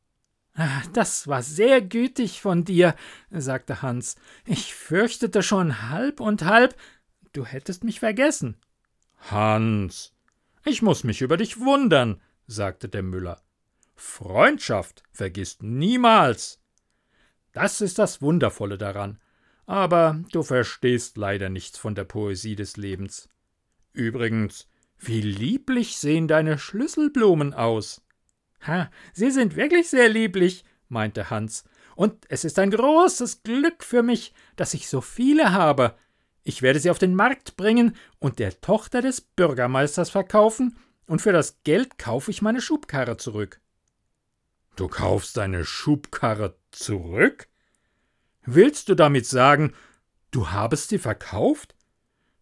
Ah, 0.55 0.81
das 0.93 1.27
war 1.27 1.43
sehr 1.43 1.81
gütig 1.81 2.41
von 2.41 2.65
dir, 2.65 2.95
sagte 3.29 3.81
Hans. 3.81 4.15
Ich 4.45 4.73
fürchtete 4.73 5.43
schon 5.43 5.89
halb 5.89 6.19
und 6.19 6.45
halb, 6.45 6.75
du 7.33 7.45
hättest 7.45 7.83
mich 7.83 7.99
vergessen. 7.99 8.57
Hans, 9.29 10.13
ich 10.69 10.81
muss 10.81 11.03
mich 11.03 11.21
über 11.21 11.37
dich 11.37 11.59
wundern, 11.59 12.21
sagte 12.47 12.89
der 12.89 13.03
Müller. 13.03 13.41
Freundschaft 13.95 15.03
vergisst 15.11 15.63
niemals. 15.63 16.61
Das 17.51 17.81
ist 17.81 17.99
das 17.99 18.21
Wundervolle 18.21 18.77
daran. 18.77 19.19
Aber 19.65 20.23
du 20.31 20.43
verstehst 20.43 21.17
leider 21.17 21.49
nichts 21.49 21.77
von 21.77 21.95
der 21.95 22.05
Poesie 22.05 22.55
des 22.55 22.77
Lebens. 22.77 23.29
Übrigens, 23.93 24.67
wie 24.97 25.21
lieblich 25.21 25.97
sehen 25.97 26.27
deine 26.27 26.57
Schlüsselblumen 26.57 27.53
aus. 27.53 28.01
Ha, 28.65 28.89
sie 29.13 29.31
sind 29.31 29.55
wirklich 29.55 29.89
sehr 29.89 30.09
lieblich, 30.09 30.65
meinte 30.87 31.29
Hans, 31.29 31.63
und 31.95 32.25
es 32.29 32.45
ist 32.45 32.59
ein 32.59 32.71
großes 32.71 33.43
Glück 33.43 33.83
für 33.83 34.03
mich, 34.03 34.33
dass 34.55 34.73
ich 34.73 34.87
so 34.87 35.01
viele 35.01 35.51
habe. 35.51 35.95
Ich 36.43 36.61
werde 36.61 36.79
sie 36.79 36.89
auf 36.89 36.99
den 36.99 37.15
Markt 37.15 37.57
bringen 37.57 37.95
und 38.19 38.39
der 38.39 38.59
Tochter 38.61 39.01
des 39.01 39.21
Bürgermeisters 39.21 40.09
verkaufen, 40.09 40.77
und 41.05 41.23
für 41.23 41.31
das 41.31 41.63
Geld 41.63 41.97
kaufe 41.97 42.29
ich 42.29 42.43
meine 42.43 42.61
Schubkarre 42.61 43.17
zurück. 43.17 43.59
Du 44.75 44.87
kaufst 44.87 45.37
deine 45.37 45.65
Schubkarre 45.65 46.55
zurück? 46.71 47.47
Willst 48.45 48.89
du 48.89 48.95
damit 48.95 49.25
sagen, 49.25 49.73
du 50.31 50.51
habest 50.51 50.89
sie 50.89 50.99
verkauft? 50.99 51.75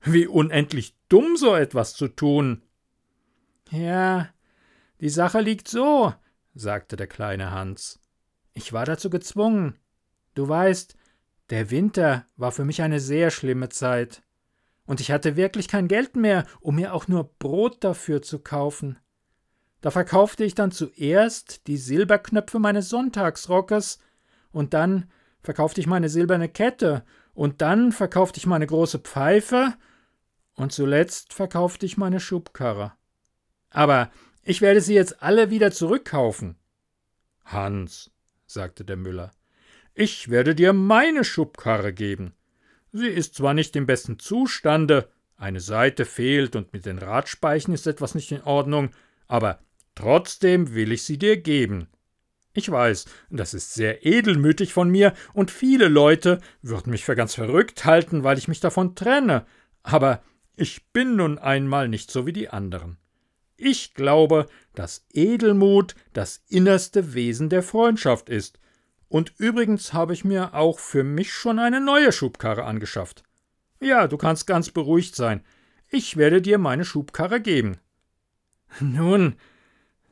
Wie 0.02 0.28
unendlich 0.28 0.96
dumm 1.10 1.38
so 1.38 1.56
etwas 1.56 1.94
zu 1.94 2.10
tun. 2.10 2.62
Ja, 3.72 4.30
die 5.00 5.10
Sache 5.10 5.42
liegt 5.42 5.68
so, 5.68 6.14
sagte 6.54 6.96
der 6.96 7.08
kleine 7.08 7.52
Hans. 7.52 8.00
Ich 8.54 8.74
war 8.74 8.86
dazu 8.86 9.10
gezwungen. 9.10 9.78
Du 10.34 10.48
weißt, 10.48 10.96
der 11.50 11.72
Winter 11.72 12.26
war 12.36 12.52
für 12.52 12.66
mich 12.66 12.82
eine 12.82 13.00
sehr 13.00 13.32
schlimme 13.32 13.70
Zeit. 13.70 14.22
Und 14.86 15.00
ich 15.02 15.12
hatte 15.12 15.36
wirklich 15.36 15.68
kein 15.68 15.88
Geld 15.88 16.16
mehr, 16.16 16.46
um 16.60 16.76
mir 16.76 16.94
auch 16.94 17.08
nur 17.08 17.34
Brot 17.40 17.84
dafür 17.84 18.22
zu 18.22 18.40
kaufen. 18.40 18.98
Da 19.82 19.92
verkaufte 19.92 20.44
ich 20.44 20.56
dann 20.56 20.72
zuerst 20.72 21.68
die 21.68 21.78
Silberknöpfe 21.78 22.60
meines 22.60 22.90
Sonntagsrockes, 22.90 24.00
und 24.52 24.74
dann 24.74 25.12
verkaufte 25.44 25.82
ich 25.82 25.88
meine 25.88 26.10
silberne 26.10 26.50
Kette, 26.50 27.04
und 27.34 27.62
dann 27.62 27.92
verkaufte 27.92 28.40
ich 28.40 28.48
meine 28.48 28.66
große 28.66 29.00
Pfeife, 29.00 29.74
und 30.56 30.72
zuletzt 30.72 31.34
verkaufte 31.34 31.86
ich 31.86 31.98
meine 31.98 32.20
Schubkarre. 32.20 32.94
Aber 33.70 34.10
Ich 34.50 34.62
werde 34.62 34.80
sie 34.80 34.94
jetzt 34.94 35.22
alle 35.22 35.50
wieder 35.50 35.72
zurückkaufen. 35.74 36.56
Hans, 37.44 38.12
sagte 38.46 38.86
der 38.86 38.96
Müller, 38.96 39.32
ich 39.98 40.30
werde 40.30 40.54
dir 40.54 40.74
meine 40.74 41.24
Schubkarre 41.24 41.92
geben. 41.92 42.34
Sie 42.92 43.08
ist 43.08 43.34
zwar 43.34 43.56
nicht 43.56 43.76
im 43.76 43.88
besten 43.88 44.20
Zustande, 44.20 45.10
eine 45.38 45.60
Seite 45.60 46.06
fehlt 46.06 46.56
und 46.56 46.72
mit 46.72 46.86
den 46.86 47.00
Radspeichen 47.00 47.74
ist 47.74 47.88
etwas 47.88 48.14
nicht 48.14 48.32
in 48.32 48.44
Ordnung, 48.44 48.92
aber 49.28 49.60
trotzdem 49.96 50.76
will 50.76 50.92
ich 50.92 51.04
sie 51.04 51.18
dir 51.18 51.38
geben. 51.38 51.88
Ich 52.54 52.70
weiß, 52.70 53.06
das 53.32 53.56
ist 53.56 53.74
sehr 53.74 54.06
edelmütig 54.06 54.72
von 54.72 54.90
mir, 54.90 55.14
und 55.34 55.50
viele 55.50 55.88
Leute 55.88 56.42
würden 56.62 56.92
mich 56.92 57.04
für 57.04 57.16
ganz 57.16 57.34
verrückt 57.34 57.86
halten, 57.86 58.24
weil 58.24 58.38
ich 58.38 58.48
mich 58.48 58.60
davon 58.60 58.94
trenne, 58.94 59.46
aber 59.82 60.22
ich 60.56 60.88
bin 60.92 61.16
nun 61.16 61.40
einmal 61.40 61.88
nicht 61.88 62.12
so 62.12 62.28
wie 62.28 62.34
die 62.34 62.50
anderen. 62.50 62.98
Ich 63.58 63.96
glaube, 63.96 64.46
dass 64.76 65.08
Edelmut 65.12 65.96
das 66.14 66.44
innerste 66.48 67.16
Wesen 67.16 67.50
der 67.50 67.64
Freundschaft 67.64 68.30
ist, 68.30 68.60
und 69.10 69.34
übrigens 69.38 69.94
habe 69.94 70.14
ich 70.14 70.26
mir 70.26 70.54
auch 70.54 70.80
für 70.80 71.04
mich 71.04 71.34
schon 71.34 71.60
eine 71.60 71.82
neue 71.82 72.12
Schubkarre 72.12 72.66
angeschafft. 72.66 73.24
Ja, 73.80 74.08
du 74.08 74.18
kannst 74.18 74.48
ganz 74.48 74.72
beruhigt 74.72 75.16
sein. 75.16 75.44
Ich 75.90 76.18
werde 76.18 76.42
dir 76.42 76.58
meine 76.58 76.84
Schubkarre 76.84 77.40
geben. 77.40 77.78
Nun, 78.80 79.36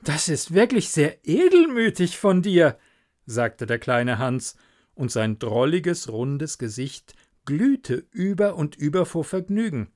das 0.03 0.29
ist 0.29 0.53
wirklich 0.53 0.89
sehr 0.89 1.25
edelmütig 1.25 2.17
von 2.17 2.41
dir, 2.41 2.77
sagte 3.25 3.65
der 3.65 3.79
kleine 3.79 4.19
Hans, 4.19 4.55
und 4.93 5.11
sein 5.11 5.39
drolliges, 5.39 6.09
rundes 6.09 6.57
Gesicht 6.57 7.15
glühte 7.43 8.05
über 8.11 8.55
und 8.55 8.75
über 8.75 9.05
vor 9.05 9.23
Vergnügen. 9.23 9.91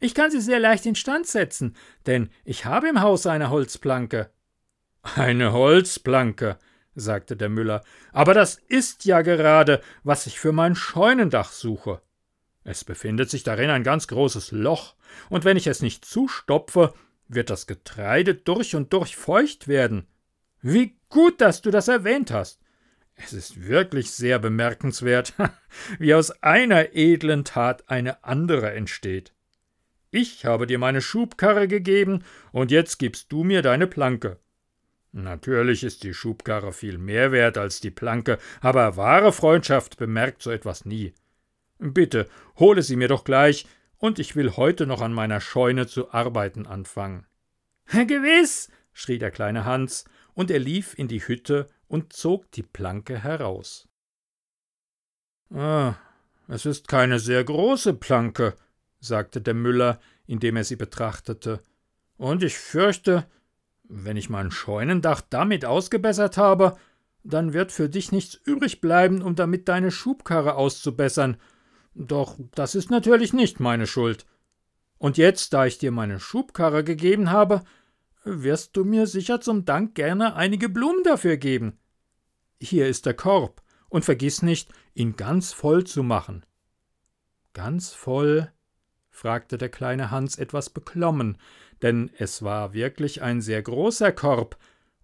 Ich 0.00 0.14
kann 0.14 0.30
sie 0.30 0.40
sehr 0.40 0.58
leicht 0.58 0.86
instand 0.86 1.26
setzen, 1.26 1.76
denn 2.06 2.30
ich 2.44 2.64
habe 2.64 2.88
im 2.88 3.00
Haus 3.00 3.26
eine 3.26 3.50
Holzplanke. 3.50 4.30
Eine 5.02 5.52
Holzplanke, 5.52 6.58
sagte 6.94 7.36
der 7.36 7.48
Müller, 7.48 7.82
aber 8.12 8.34
das 8.34 8.56
ist 8.68 9.04
ja 9.04 9.22
gerade, 9.22 9.80
was 10.02 10.26
ich 10.26 10.38
für 10.38 10.52
mein 10.52 10.74
Scheunendach 10.74 11.52
suche. 11.52 12.00
Es 12.64 12.84
befindet 12.84 13.30
sich 13.30 13.42
darin 13.42 13.70
ein 13.70 13.84
ganz 13.84 14.08
großes 14.08 14.52
Loch, 14.52 14.94
und 15.28 15.44
wenn 15.44 15.56
ich 15.56 15.66
es 15.66 15.82
nicht 15.82 16.04
zustopfe, 16.04 16.94
wird 17.28 17.50
das 17.50 17.66
Getreide 17.66 18.34
durch 18.34 18.74
und 18.74 18.92
durch 18.92 19.16
feucht 19.16 19.68
werden. 19.68 20.06
Wie 20.62 20.96
gut, 21.08 21.40
dass 21.40 21.60
du 21.62 21.70
das 21.70 21.88
erwähnt 21.88 22.30
hast. 22.30 22.60
Es 23.16 23.32
ist 23.32 23.68
wirklich 23.68 24.10
sehr 24.10 24.38
bemerkenswert, 24.38 25.34
wie 25.98 26.14
aus 26.14 26.30
einer 26.42 26.94
edlen 26.94 27.44
Tat 27.44 27.88
eine 27.88 28.24
andere 28.24 28.72
entsteht. 28.72 29.32
Ich 30.10 30.44
habe 30.44 30.66
dir 30.66 30.78
meine 30.78 31.02
Schubkarre 31.02 31.68
gegeben, 31.68 32.24
und 32.52 32.70
jetzt 32.70 32.98
gibst 32.98 33.30
du 33.30 33.44
mir 33.44 33.62
deine 33.62 33.86
Planke. 33.86 34.38
Natürlich 35.16 35.84
ist 35.84 36.02
die 36.02 36.12
Schubkarre 36.12 36.72
viel 36.72 36.98
mehr 36.98 37.30
wert 37.30 37.56
als 37.56 37.80
die 37.80 37.92
Planke, 37.92 38.36
aber 38.60 38.96
wahre 38.96 39.32
Freundschaft 39.32 39.96
bemerkt 39.96 40.42
so 40.42 40.50
etwas 40.50 40.84
nie. 40.84 41.14
Bitte, 41.78 42.28
hole 42.58 42.82
sie 42.82 42.96
mir 42.96 43.06
doch 43.06 43.22
gleich, 43.22 43.64
und 43.98 44.18
ich 44.18 44.34
will 44.34 44.56
heute 44.56 44.88
noch 44.88 45.00
an 45.00 45.12
meiner 45.12 45.40
Scheune 45.40 45.86
zu 45.86 46.12
arbeiten 46.12 46.66
anfangen. 46.66 47.26
Gewiss, 47.86 48.70
schrie 48.92 49.18
der 49.18 49.30
kleine 49.30 49.64
Hans, 49.64 50.04
und 50.32 50.50
er 50.50 50.58
lief 50.58 50.98
in 50.98 51.06
die 51.06 51.24
Hütte 51.24 51.68
und 51.86 52.12
zog 52.12 52.50
die 52.50 52.64
Planke 52.64 53.22
heraus. 53.22 53.88
Ah, 55.54 55.94
es 56.48 56.66
ist 56.66 56.88
keine 56.88 57.20
sehr 57.20 57.44
große 57.44 57.94
Planke, 57.94 58.56
sagte 58.98 59.40
der 59.40 59.54
Müller, 59.54 60.00
indem 60.26 60.56
er 60.56 60.64
sie 60.64 60.74
betrachtete, 60.74 61.62
und 62.16 62.42
ich 62.42 62.58
fürchte, 62.58 63.28
wenn 63.88 64.16
ich 64.16 64.30
mein 64.30 64.50
Scheunendach 64.50 65.20
damit 65.20 65.64
ausgebessert 65.64 66.36
habe, 66.36 66.76
dann 67.22 67.52
wird 67.52 67.72
für 67.72 67.88
dich 67.88 68.12
nichts 68.12 68.34
übrig 68.34 68.80
bleiben, 68.80 69.22
um 69.22 69.34
damit 69.34 69.68
deine 69.68 69.90
Schubkarre 69.90 70.56
auszubessern, 70.56 71.38
doch 71.94 72.36
das 72.54 72.74
ist 72.74 72.90
natürlich 72.90 73.32
nicht 73.32 73.60
meine 73.60 73.86
Schuld. 73.86 74.26
Und 74.98 75.16
jetzt, 75.16 75.52
da 75.52 75.66
ich 75.66 75.78
dir 75.78 75.90
meine 75.90 76.18
Schubkarre 76.18 76.82
gegeben 76.82 77.30
habe, 77.30 77.62
wirst 78.24 78.76
du 78.76 78.84
mir 78.84 79.06
sicher 79.06 79.40
zum 79.40 79.64
Dank 79.64 79.94
gerne 79.94 80.34
einige 80.34 80.68
Blumen 80.68 81.02
dafür 81.04 81.36
geben. 81.36 81.78
Hier 82.60 82.88
ist 82.88 83.06
der 83.06 83.14
Korb, 83.14 83.62
und 83.88 84.04
vergiss 84.04 84.42
nicht, 84.42 84.72
ihn 84.94 85.14
ganz 85.16 85.52
voll 85.52 85.84
zu 85.84 86.02
machen. 86.02 86.44
Ganz 87.52 87.92
voll? 87.92 88.50
fragte 89.10 89.58
der 89.58 89.68
kleine 89.68 90.10
Hans 90.10 90.36
etwas 90.36 90.70
beklommen, 90.70 91.38
denn 91.82 92.10
es 92.18 92.42
war 92.42 92.72
wirklich 92.72 93.22
ein 93.22 93.40
sehr 93.40 93.62
großer 93.62 94.12
Korb, 94.12 94.56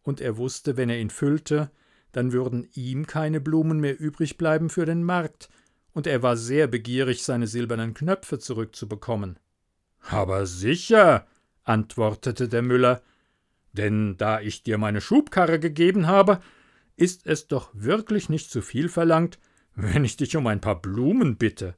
und 0.03 0.21
er 0.21 0.37
wusste, 0.37 0.77
wenn 0.77 0.89
er 0.89 0.99
ihn 0.99 1.11
füllte, 1.11 1.71
dann 2.13 2.33
würden 2.33 2.69
ihm 2.75 3.07
keine 3.07 3.41
Blumen 3.41 3.81
mehr 3.81 3.99
übrig 3.99 4.39
bleiben 4.39 4.71
für 4.71 4.87
den 4.87 5.05
Markt, 5.05 5.49
und 5.93 6.07
er 6.07 6.23
war 6.23 6.37
sehr 6.37 6.67
begierig, 6.67 7.23
seine 7.23 7.47
silbernen 7.47 7.95
Knöpfe 7.95 8.39
zurückzubekommen. 8.39 9.39
Aber 10.09 10.47
sicher, 10.47 11.27
antwortete 11.65 12.49
der 12.49 12.63
Müller, 12.63 13.03
denn 13.73 14.17
da 14.17 14.41
ich 14.41 14.63
dir 14.63 14.79
meine 14.79 15.01
Schubkarre 15.01 15.59
gegeben 15.61 16.07
habe, 16.07 16.41
ist 16.97 17.27
es 17.27 17.47
doch 17.47 17.71
wirklich 17.73 18.29
nicht 18.29 18.51
zu 18.51 18.63
viel 18.63 18.89
verlangt, 18.89 19.39
wenn 19.75 20.05
ich 20.05 20.17
dich 20.17 20.37
um 20.37 20.47
ein 20.47 20.61
paar 20.61 20.81
Blumen 20.81 21.37
bitte. 21.37 21.75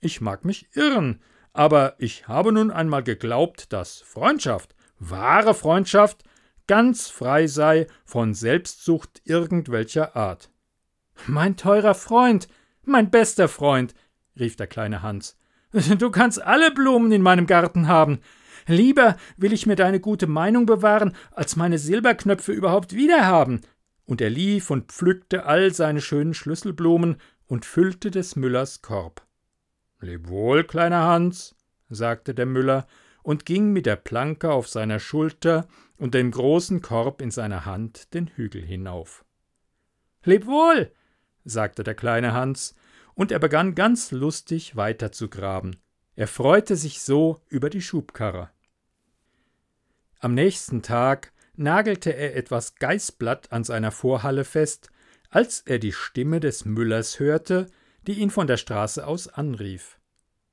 Ich 0.00 0.20
mag 0.20 0.44
mich 0.44 0.68
irren, 0.74 1.20
aber 1.52 1.94
ich 1.98 2.28
habe 2.28 2.52
nun 2.52 2.70
einmal 2.70 3.02
geglaubt, 3.02 3.72
dass 3.72 4.00
Freundschaft, 4.00 4.74
wahre 4.98 5.54
Freundschaft, 5.54 6.24
ganz 6.66 7.08
frei 7.08 7.46
sei 7.46 7.86
von 8.04 8.34
Selbstsucht 8.34 9.20
irgendwelcher 9.24 10.16
Art. 10.16 10.50
Mein 11.26 11.56
teurer 11.56 11.94
Freund, 11.94 12.48
mein 12.84 13.10
bester 13.10 13.48
Freund, 13.48 13.94
rief 14.38 14.56
der 14.56 14.66
kleine 14.66 15.02
Hans, 15.02 15.36
du 15.98 16.10
kannst 16.10 16.42
alle 16.42 16.70
Blumen 16.70 17.12
in 17.12 17.22
meinem 17.22 17.46
Garten 17.46 17.88
haben. 17.88 18.20
Lieber 18.66 19.16
will 19.36 19.52
ich 19.52 19.66
mir 19.66 19.76
deine 19.76 20.00
gute 20.00 20.26
Meinung 20.26 20.66
bewahren, 20.66 21.16
als 21.32 21.56
meine 21.56 21.78
Silberknöpfe 21.78 22.52
überhaupt 22.52 22.94
wiederhaben. 22.94 23.60
Und 24.04 24.20
er 24.20 24.30
lief 24.30 24.70
und 24.70 24.92
pflückte 24.92 25.46
all 25.46 25.72
seine 25.74 26.00
schönen 26.00 26.34
Schlüsselblumen 26.34 27.16
und 27.46 27.64
füllte 27.64 28.10
des 28.10 28.36
Müllers 28.36 28.82
Korb. 28.82 29.22
Leb 30.02 30.28
wohl, 30.28 30.64
kleiner 30.64 31.04
Hans, 31.04 31.54
sagte 31.88 32.34
der 32.34 32.46
Müller 32.46 32.86
und 33.22 33.46
ging 33.46 33.72
mit 33.72 33.86
der 33.86 33.96
Planke 33.96 34.50
auf 34.50 34.68
seiner 34.68 34.98
Schulter 34.98 35.68
und 35.96 36.14
dem 36.14 36.32
großen 36.32 36.82
Korb 36.82 37.22
in 37.22 37.30
seiner 37.30 37.64
Hand 37.64 38.12
den 38.12 38.26
Hügel 38.26 38.62
hinauf. 38.62 39.24
Leb 40.24 40.46
wohl, 40.46 40.90
sagte 41.44 41.84
der 41.84 41.94
kleine 41.94 42.32
Hans, 42.32 42.74
und 43.14 43.30
er 43.30 43.38
begann 43.38 43.74
ganz 43.76 44.10
lustig 44.10 44.74
weiter 44.74 45.12
zu 45.12 45.28
graben. 45.28 45.76
Er 46.16 46.26
freute 46.26 46.76
sich 46.76 47.00
so 47.00 47.40
über 47.48 47.70
die 47.70 47.82
Schubkarre. 47.82 48.50
Am 50.18 50.34
nächsten 50.34 50.82
Tag 50.82 51.32
nagelte 51.54 52.10
er 52.10 52.34
etwas 52.36 52.74
Geißblatt 52.76 53.52
an 53.52 53.62
seiner 53.62 53.92
Vorhalle 53.92 54.44
fest, 54.44 54.90
als 55.30 55.60
er 55.60 55.78
die 55.78 55.92
Stimme 55.92 56.40
des 56.40 56.64
Müllers 56.64 57.20
hörte, 57.20 57.66
die 58.06 58.20
ihn 58.20 58.30
von 58.30 58.46
der 58.46 58.56
Straße 58.56 59.06
aus 59.06 59.28
anrief. 59.28 59.98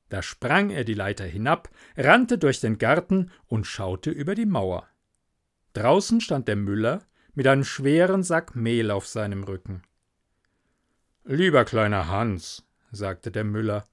Da 0.10 0.22
sprang 0.22 0.72
er 0.72 0.84
die 0.84 0.94
Leiter 0.94 1.26
hinab, 1.26 1.70
rannte 1.96 2.38
durch 2.38 2.60
den 2.60 2.78
Garten 2.78 3.32
und 3.48 3.68
schaute 3.68 4.10
über 4.10 4.36
die 4.36 4.46
Mauer. 4.46 4.88
Draußen 5.74 6.20
stand 6.20 6.48
der 6.48 6.56
Müller 6.56 7.06
mit 7.36 7.48
einem 7.48 7.64
schweren 7.64 8.24
Sack 8.24 8.56
Mehl 8.56 8.92
auf 8.92 9.08
seinem 9.08 9.44
Rücken. 9.44 9.84
Lieber 11.24 11.64
kleiner 11.64 12.08
Hans, 12.08 12.66
sagte 12.92 13.32
der 13.32 13.44
Müller, 13.44 13.86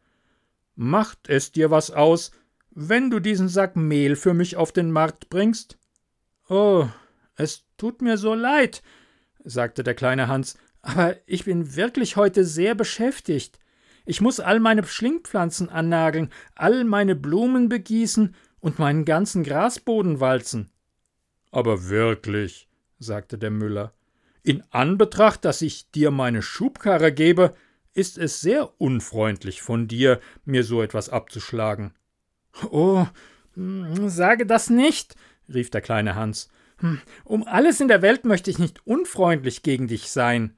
macht 0.75 1.29
es 1.29 1.53
dir 1.53 1.71
was 1.71 1.90
aus, 1.90 2.33
wenn 2.71 3.11
du 3.11 3.21
diesen 3.21 3.49
Sack 3.49 3.77
Mehl 3.77 4.16
für 4.16 4.35
mich 4.35 4.57
auf 4.57 4.73
den 4.73 4.90
Markt 4.90 5.29
bringst? 5.29 5.79
Oh, 6.49 6.88
es 7.35 7.64
tut 7.77 8.01
mir 8.01 8.16
so 8.16 8.35
leid, 8.35 8.83
sagte 9.45 9.83
der 9.83 9.95
kleine 9.95 10.29
Hans, 10.29 10.57
aber 10.87 11.16
ich 11.27 11.44
bin 11.44 11.75
wirklich 11.75 12.14
heute 12.14 12.44
sehr 12.44 12.77
beschäftigt. 12.77 13.59
Ich 14.05 14.20
muss 14.20 14.38
all 14.38 14.61
meine 14.61 14.85
Schlingpflanzen 14.85 15.68
annageln, 15.68 16.31
all 16.55 16.85
meine 16.85 17.16
Blumen 17.16 17.68
begießen 17.68 18.37
und 18.61 18.79
meinen 18.79 19.05
ganzen 19.05 19.42
Grasboden 19.42 20.20
walzen. 20.20 20.70
Aber 21.51 21.88
wirklich, 21.88 22.68
sagte 23.01 23.37
der 23.37 23.51
Müller, 23.51 23.94
in 24.44 24.62
Anbetracht, 24.70 25.44
dass 25.44 25.61
ich 25.61 25.90
dir 25.90 26.12
meine 26.12 26.40
Schubkarre 26.40 27.12
gebe, 27.12 27.57
ist 27.92 28.16
es 28.16 28.40
sehr 28.40 28.81
unfreundlich 28.81 29.62
von 29.62 29.88
dir, 29.88 30.20
mir 30.44 30.62
so 30.62 30.83
etwas 30.83 31.09
abzuschlagen. 31.09 31.94
Oh, 32.70 33.07
sage 33.57 34.46
das 34.46 34.70
nicht, 34.70 35.16
rief 35.53 35.70
der 35.70 35.81
kleine 35.81 36.14
Hans. 36.14 36.49
Hm, 36.79 37.01
um 37.25 37.44
alles 37.44 37.81
in 37.81 37.88
der 37.88 38.03
Welt 38.03 38.25
möchte 38.25 38.53
ich 38.53 38.61
nicht 38.61 38.87
unfreundlich 38.87 39.64
gegen 39.64 39.88
dich 39.88 40.12
sein. 40.12 40.57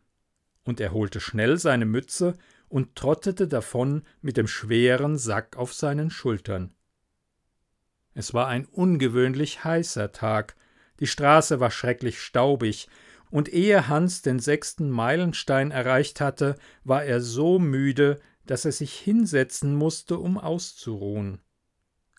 Und 0.68 0.80
er 0.80 0.92
holte 0.92 1.18
schnell 1.18 1.56
seine 1.56 1.86
Mütze 1.86 2.36
und 2.68 2.94
trottete 2.94 3.48
davon 3.48 4.02
mit 4.20 4.36
dem 4.36 4.46
schweren 4.46 5.16
Sack 5.16 5.56
auf 5.56 5.72
seinen 5.72 6.10
Schultern. 6.10 6.74
Es 8.12 8.34
war 8.34 8.48
ein 8.48 8.66
ungewöhnlich 8.66 9.64
heißer 9.64 10.12
Tag, 10.12 10.56
Die 11.00 11.06
Straße 11.06 11.58
war 11.58 11.70
schrecklich 11.70 12.20
staubig, 12.20 12.86
und 13.30 13.50
ehe 13.50 13.88
Hans 13.88 14.20
den 14.20 14.40
sechsten 14.40 14.90
Meilenstein 14.90 15.70
erreicht 15.70 16.20
hatte, 16.20 16.54
war 16.84 17.02
er 17.02 17.22
so 17.22 17.58
müde, 17.58 18.20
dass 18.44 18.66
er 18.66 18.72
sich 18.72 18.92
hinsetzen 18.92 19.74
musste, 19.74 20.18
um 20.18 20.36
auszuruhen. 20.36 21.40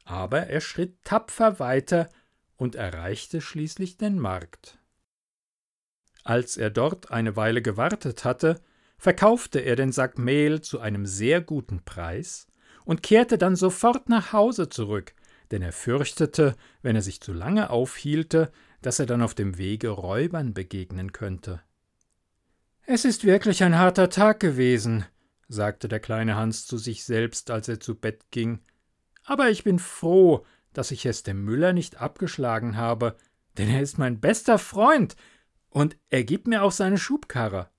Aber 0.06 0.48
er 0.48 0.62
schritt 0.62 1.04
tapfer 1.04 1.60
weiter 1.60 2.10
und 2.56 2.74
erreichte 2.74 3.42
schließlich 3.42 3.98
den 3.98 4.18
Markt. 4.18 4.79
Als 6.30 6.58
er 6.58 6.70
dort 6.70 7.10
eine 7.10 7.36
Weile 7.36 7.64
gewartet 7.64 8.24
hatte, 8.24 8.62
verkaufte 9.00 9.62
er 9.62 9.76
den 9.76 9.92
Sack 9.92 10.20
Mehl 10.20 10.62
zu 10.62 10.80
einem 10.80 11.08
sehr 11.08 11.42
guten 11.42 11.84
Preis 11.84 12.46
und 12.86 13.02
kehrte 13.02 13.40
dann 13.40 13.56
sofort 13.56 14.10
nach 14.10 14.32
Hause 14.32 14.70
zurück, 14.70 15.16
denn 15.50 15.64
er 15.64 15.72
fürchtete, 15.72 16.56
wenn 16.84 16.96
er 16.96 17.02
sich 17.02 17.20
zu 17.20 17.34
lange 17.34 17.72
aufhielte, 17.72 18.52
dass 18.84 19.00
er 19.00 19.08
dann 19.08 19.24
auf 19.24 19.34
dem 19.34 19.58
Wege 19.58 19.90
Räubern 19.90 20.54
begegnen 20.54 21.14
könnte. 21.14 21.64
Es 22.86 23.06
ist 23.06 23.24
wirklich 23.26 23.64
ein 23.64 23.80
harter 23.80 24.12
Tag 24.12 24.40
gewesen, 24.40 25.06
sagte 25.48 25.88
der 25.88 26.00
kleine 26.00 26.36
Hans 26.36 26.68
zu 26.68 26.78
sich 26.78 27.06
selbst, 27.06 27.50
als 27.50 27.68
er 27.70 27.80
zu 27.80 27.96
Bett 27.96 28.30
ging, 28.30 28.60
aber 29.24 29.50
ich 29.50 29.64
bin 29.64 29.80
froh, 29.80 30.46
dass 30.74 30.92
ich 30.92 31.08
es 31.08 31.24
dem 31.24 31.44
Müller 31.44 31.74
nicht 31.74 32.00
abgeschlagen 32.00 32.78
habe, 32.78 33.16
denn 33.58 33.68
er 33.68 33.82
ist 33.82 33.98
mein 33.98 34.20
bester 34.20 34.60
Freund, 34.60 35.16
und 35.70 35.98
er 36.10 36.24
gibt 36.24 36.48
mir 36.48 36.64
auch 36.64 36.72
seine 36.72 36.98
Schubkarre. 36.98 37.70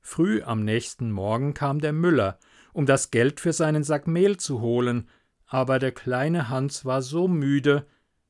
Früh 0.00 0.42
am 0.42 0.64
nächsten 0.64 1.10
Morgen 1.10 1.54
kam 1.54 1.80
der 1.80 1.92
Müller, 1.92 2.38
um 2.72 2.86
das 2.86 3.10
Geld 3.10 3.40
für 3.40 3.52
seinen 3.52 3.84
Sack 3.84 4.06
Mehl 4.06 4.36
zu 4.38 4.60
holen, 4.60 5.08
aber 5.46 5.78
der 5.78 5.92
kleine 5.92 6.48
Hans 6.48 6.84
war 6.84 7.02
so 7.02 7.28
müde, 7.28 7.86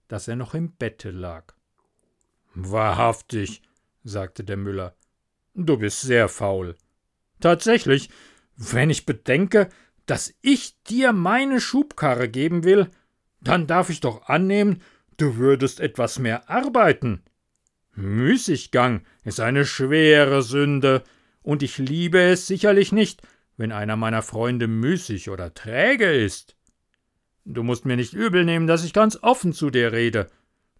dass 0.09 0.26
er 0.26 0.37
noch 0.37 0.54
im 0.54 0.72
Bette 0.72 1.11
lag. 1.11 1.54
Wahrhaftig, 2.54 3.62
sagte 4.02 4.42
der 4.42 4.56
Müller, 4.56 4.96
du 5.54 5.76
bist 5.76 6.00
sehr 6.00 6.28
faul. 6.28 6.76
Tatsächlich, 7.40 8.11
wenn 8.56 8.90
ich 8.90 9.06
bedenke, 9.06 9.68
dass 10.06 10.35
ich 10.40 10.83
dir 10.83 11.12
meine 11.12 11.61
Schubkarre 11.61 12.28
geben 12.28 12.64
will, 12.64 12.90
dann 13.40 13.66
darf 13.66 13.90
ich 13.90 14.00
doch 14.00 14.28
annehmen, 14.28 14.83
du 15.16 15.37
würdest 15.37 15.80
etwas 15.80 16.18
mehr 16.18 16.50
arbeiten. 16.50 17.22
Müßiggang 18.01 19.03
ist 19.25 19.41
eine 19.41 19.65
schwere 19.65 20.43
Sünde, 20.43 21.03
und 21.43 21.63
ich 21.63 21.79
liebe 21.79 22.21
es 22.21 22.47
sicherlich 22.47 22.93
nicht, 22.93 23.23
wenn 23.57 23.73
einer 23.73 23.97
meiner 23.97 24.23
Freunde 24.23 24.69
müßig 24.69 25.31
oder 25.31 25.55
träge 25.55 26.13
ist. 26.13 26.57
Du 27.45 27.63
musst 27.63 27.87
mir 27.87 27.97
nicht 27.97 28.13
übel 28.13 28.45
nehmen, 28.45 28.67
dass 28.67 28.85
ich 28.85 28.93
ganz 28.93 29.19
offen 29.23 29.53
zu 29.53 29.71
dir 29.71 29.93
rede. 29.93 30.29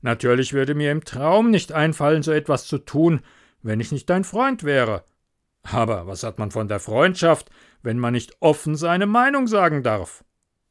Natürlich 0.03 0.53
würde 0.53 0.75
mir 0.75 0.93
im 0.93 1.05
Traum 1.05 1.51
nicht 1.51 1.73
einfallen, 1.73 2.23
so 2.23 2.33
etwas 2.33 2.67
zu 2.67 2.79
tun, 2.79 3.21
wenn 3.63 3.81
ich 3.81 3.93
nicht 3.93 4.09
dein 4.09 4.25
Freund 4.25 4.65
wäre. 4.65 5.05
Aber 5.63 6.07
was 6.07 6.23
hat 6.23 6.39
man 6.39 6.51
von 6.51 6.69
der 6.69 6.81
Freundschaft, 6.81 7.51
wenn 7.83 7.99
man 7.99 8.13
nicht 8.13 8.37
offen 8.41 8.77
seine 8.77 9.07
Meinung 9.07 9.47
sagen 9.47 9.83
darf? 9.83 10.25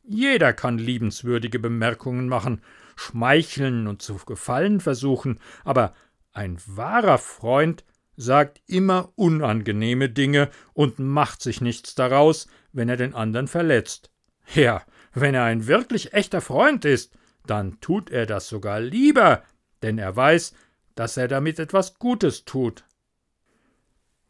Jeder 0.03 0.53
kann 0.53 0.79
liebenswürdige 0.79 1.59
Bemerkungen 1.59 2.27
machen, 2.27 2.61
schmeicheln 2.95 3.85
und 3.87 4.01
zu 4.01 4.15
gefallen 4.15 4.79
versuchen, 4.79 5.39
aber 5.63 5.93
ein 6.39 6.57
wahrer 6.67 7.17
Freund 7.17 7.83
sagt 8.15 8.61
immer 8.65 9.11
unangenehme 9.15 10.09
Dinge 10.09 10.49
und 10.71 10.97
macht 10.97 11.41
sich 11.41 11.59
nichts 11.59 11.95
daraus, 11.95 12.47
wenn 12.71 12.87
er 12.87 12.95
den 12.95 13.13
anderen 13.13 13.49
verletzt. 13.49 14.09
Ja, 14.55 14.81
wenn 15.13 15.35
er 15.35 15.43
ein 15.43 15.67
wirklich 15.67 16.13
echter 16.13 16.39
Freund 16.39 16.85
ist, 16.85 17.13
dann 17.45 17.81
tut 17.81 18.09
er 18.09 18.25
das 18.25 18.47
sogar 18.47 18.79
lieber, 18.79 19.43
denn 19.81 19.97
er 19.97 20.15
weiß, 20.15 20.53
dass 20.95 21.17
er 21.17 21.27
damit 21.27 21.59
etwas 21.59 21.99
Gutes 21.99 22.45
tut. 22.45 22.85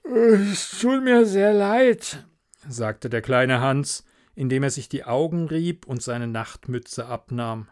Es 0.04 0.80
tut 0.80 1.04
mir 1.04 1.28
sehr 1.28 1.54
leid, 1.54 2.26
sagte 2.68 3.12
der 3.12 3.22
kleine 3.22 3.62
Hans, 3.62 4.04
indem 4.34 4.64
er 4.64 4.72
sich 4.72 4.90
die 4.90 5.04
Augen 5.04 5.48
rieb 5.48 5.86
und 5.86 6.02
seine 6.02 6.28
Nachtmütze 6.28 7.06
abnahm. 7.06 7.68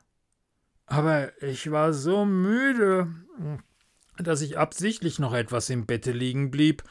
Aber 0.85 1.31
ich 1.41 1.71
war 1.71 1.91
so 1.91 2.23
müde, 2.23 3.07
dass 4.21 4.41
ich 4.41 4.57
absichtlich 4.57 5.19
noch 5.19 5.33
etwas 5.33 5.69
im 5.69 5.85
Bette 5.85 6.11
liegen 6.11 6.51
blieb, 6.51 6.83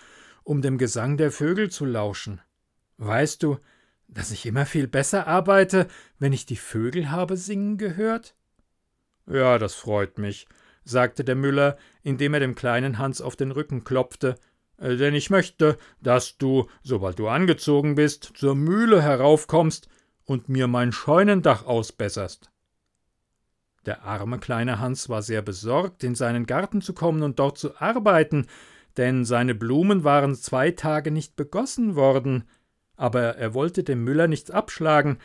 um 0.44 0.62
dem 0.62 0.78
Gesang 0.78 1.16
der 1.16 1.30
Vögel 1.30 1.70
zu 1.70 1.84
lauschen. 1.84 2.40
Weißt 2.98 3.42
du, 3.42 3.58
dass 4.08 4.30
ich 4.30 4.46
immer 4.46 4.66
viel 4.66 4.86
besser 4.86 5.26
arbeite, 5.26 5.88
wenn 6.18 6.32
ich 6.32 6.46
die 6.46 6.56
Vögel 6.56 7.10
habe 7.10 7.36
singen 7.36 7.76
gehört? 7.76 8.34
Ja, 9.26 9.58
das 9.58 9.74
freut 9.74 10.18
mich, 10.18 10.46
sagte 10.84 11.24
der 11.24 11.34
Müller, 11.34 11.76
indem 12.02 12.34
er 12.34 12.40
dem 12.40 12.54
kleinen 12.54 12.98
Hans 12.98 13.20
auf 13.20 13.34
den 13.34 13.50
Rücken 13.50 13.82
klopfte, 13.84 14.36
äh, 14.78 14.96
denn 14.96 15.14
ich 15.14 15.30
möchte, 15.30 15.76
dass 16.00 16.38
du, 16.38 16.68
sobald 16.82 17.18
du 17.18 17.28
angezogen 17.28 17.96
bist, 17.96 18.32
zur 18.36 18.54
Mühle 18.54 19.02
heraufkommst 19.02 19.88
und 20.24 20.48
mir 20.48 20.68
mein 20.68 20.92
Scheunendach 20.92 21.66
ausbesserst. 21.66 22.50
Der 23.87 24.03
arme 24.03 24.38
kleine 24.38 24.81
Hans 24.81 25.09
war 25.09 25.22
sehr 25.22 25.42
besorgt, 25.42 26.05
in 26.05 26.14
seinen 26.14 26.46
Garten 26.46 26.83
zu 26.83 26.92
kommen 26.92 27.22
und 27.22 27.38
dort 27.38 27.57
zu 27.57 27.81
arbeiten, 27.81 28.46
denn 28.96 29.25
seine 29.25 29.55
Blumen 29.55 30.05
waren 30.05 30.35
zwei 30.35 30.72
Tage 30.72 31.11
nicht 31.11 31.37
begossen 31.37 31.94
worden, 31.94 32.44
aber 32.96 33.37
er 33.37 33.55
wollte 33.55 33.85
dem 33.85 34.03
Müller 34.05 34.27
nichts 34.27 34.51
abschlagen, 34.51 35.18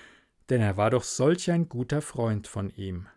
denn 0.50 0.62
er 0.62 0.78
war 0.78 0.92
doch 0.92 1.04
solch 1.04 1.50
ein 1.50 1.70
guter 1.70 2.02
Freund 2.02 2.48
von 2.48 2.70
ihm. 2.70 3.08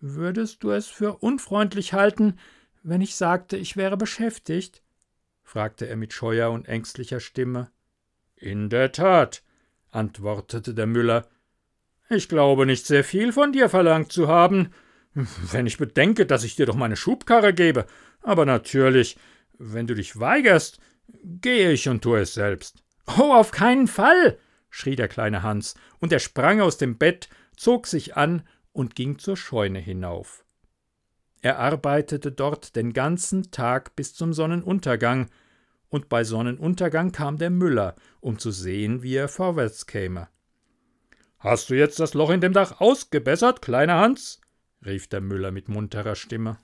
Würdest 0.00 0.62
du 0.62 0.70
es 0.70 0.86
für 0.86 1.18
unfreundlich 1.18 1.92
halten, 1.92 2.38
wenn 2.82 3.00
ich 3.00 3.16
sagte, 3.16 3.56
ich 3.56 3.76
wäre 3.76 3.96
beschäftigt? 3.96 4.82
fragte 5.42 5.86
er 5.86 5.96
mit 5.96 6.12
scheuer 6.12 6.50
und 6.50 6.68
ängstlicher 6.68 7.20
Stimme. 7.20 7.70
In 8.36 8.70
der 8.70 8.92
Tat, 8.92 9.42
antwortete 9.90 10.74
der 10.74 10.86
Müller. 10.86 11.26
Ich 12.10 12.28
glaube 12.28 12.64
nicht 12.64 12.86
sehr 12.86 13.04
viel 13.04 13.32
von 13.32 13.52
dir 13.52 13.68
verlangt 13.68 14.12
zu 14.12 14.28
haben, 14.28 14.70
wenn 15.14 15.66
ich 15.66 15.76
bedenke, 15.76 16.24
dass 16.24 16.44
ich 16.44 16.56
dir 16.56 16.66
doch 16.66 16.76
meine 16.76 16.96
Schubkarre 16.96 17.52
gebe. 17.52 17.86
Aber 18.22 18.46
natürlich, 18.46 19.16
wenn 19.58 19.86
du 19.86 19.94
dich 19.94 20.18
weigerst, 20.18 20.80
gehe 21.22 21.72
ich 21.72 21.88
und 21.88 22.02
tue 22.02 22.20
es 22.20 22.34
selbst. 22.34 22.82
Oh, 23.18 23.32
auf 23.32 23.50
keinen 23.50 23.86
Fall! 23.86 24.38
schrie 24.70 24.96
der 24.96 25.08
kleine 25.08 25.42
Hans, 25.42 25.74
und 25.98 26.12
er 26.12 26.18
sprang 26.18 26.60
aus 26.60 26.76
dem 26.76 26.98
Bett, 26.98 27.28
zog 27.56 27.86
sich 27.86 28.16
an 28.16 28.42
und 28.72 28.94
ging 28.94 29.18
zur 29.18 29.36
Scheune 29.36 29.78
hinauf. 29.78 30.44
Er 31.40 31.58
arbeitete 31.58 32.32
dort 32.32 32.76
den 32.76 32.92
ganzen 32.92 33.50
Tag 33.50 33.96
bis 33.96 34.14
zum 34.14 34.32
Sonnenuntergang, 34.32 35.30
und 35.88 36.10
bei 36.10 36.22
Sonnenuntergang 36.22 37.12
kam 37.12 37.38
der 37.38 37.50
Müller, 37.50 37.96
um 38.20 38.38
zu 38.38 38.50
sehen, 38.50 39.02
wie 39.02 39.14
er 39.14 39.28
vorwärts 39.28 39.86
käme. 39.86 40.28
Hast 41.38 41.70
du 41.70 41.74
jetzt 41.74 42.00
das 42.00 42.14
Loch 42.14 42.30
in 42.30 42.40
dem 42.40 42.52
Dach 42.52 42.80
ausgebessert, 42.80 43.62
kleiner 43.62 43.98
Hans? 43.98 44.40
rief 44.84 45.08
der 45.08 45.20
Müller 45.20 45.50
mit 45.50 45.68
munterer 45.68 46.14
Stimme. 46.14 46.58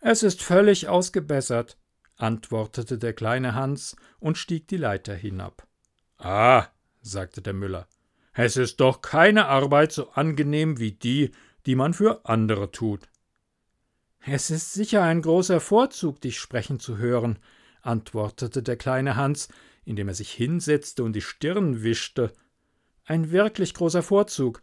Es 0.00 0.22
ist 0.22 0.42
völlig 0.42 0.88
ausgebessert, 0.88 1.78
antwortete 2.16 2.98
der 2.98 3.12
kleine 3.12 3.54
Hans 3.54 3.96
und 4.20 4.38
stieg 4.38 4.68
die 4.68 4.76
Leiter 4.76 5.14
hinab. 5.14 5.66
Ah, 6.18 6.66
sagte 7.00 7.42
der 7.42 7.54
Müller, 7.54 7.88
es 8.32 8.56
ist 8.56 8.80
doch 8.80 9.02
keine 9.02 9.46
Arbeit 9.46 9.92
so 9.92 10.10
angenehm 10.10 10.78
wie 10.78 10.92
die, 10.92 11.32
die 11.66 11.74
man 11.74 11.94
für 11.94 12.24
andere 12.24 12.70
tut. 12.70 13.08
Es 14.20 14.50
ist 14.50 14.72
sicher 14.72 15.02
ein 15.02 15.22
großer 15.22 15.60
Vorzug, 15.60 16.20
dich 16.20 16.38
sprechen 16.38 16.80
zu 16.80 16.98
hören, 16.98 17.38
antwortete 17.82 18.62
der 18.62 18.76
kleine 18.76 19.16
Hans, 19.16 19.48
indem 19.84 20.08
er 20.08 20.14
sich 20.14 20.30
hinsetzte 20.30 21.02
und 21.02 21.14
die 21.14 21.22
Stirn 21.22 21.82
wischte. 21.82 22.32
Ein 23.08 23.30
wirklich 23.30 23.72
großer 23.72 24.02
Vorzug, 24.02 24.62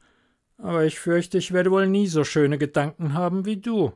aber 0.60 0.86
ich 0.86 1.00
fürchte, 1.00 1.40
ich 1.40 1.52
werde 1.52 1.72
wohl 1.72 1.88
nie 1.88 2.06
so 2.06 2.24
schöne 2.24 2.60
Gedanken 2.60 3.16
haben 3.16 3.44
wie 3.44 3.58
du. 3.58 3.92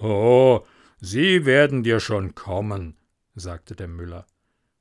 Oh, 0.00 0.64
Sie 1.02 1.44
werden 1.44 1.82
dir 1.82 2.00
schon 2.00 2.34
kommen, 2.34 2.96
sagte 3.34 3.76
der 3.76 3.88
Müller. 3.88 4.26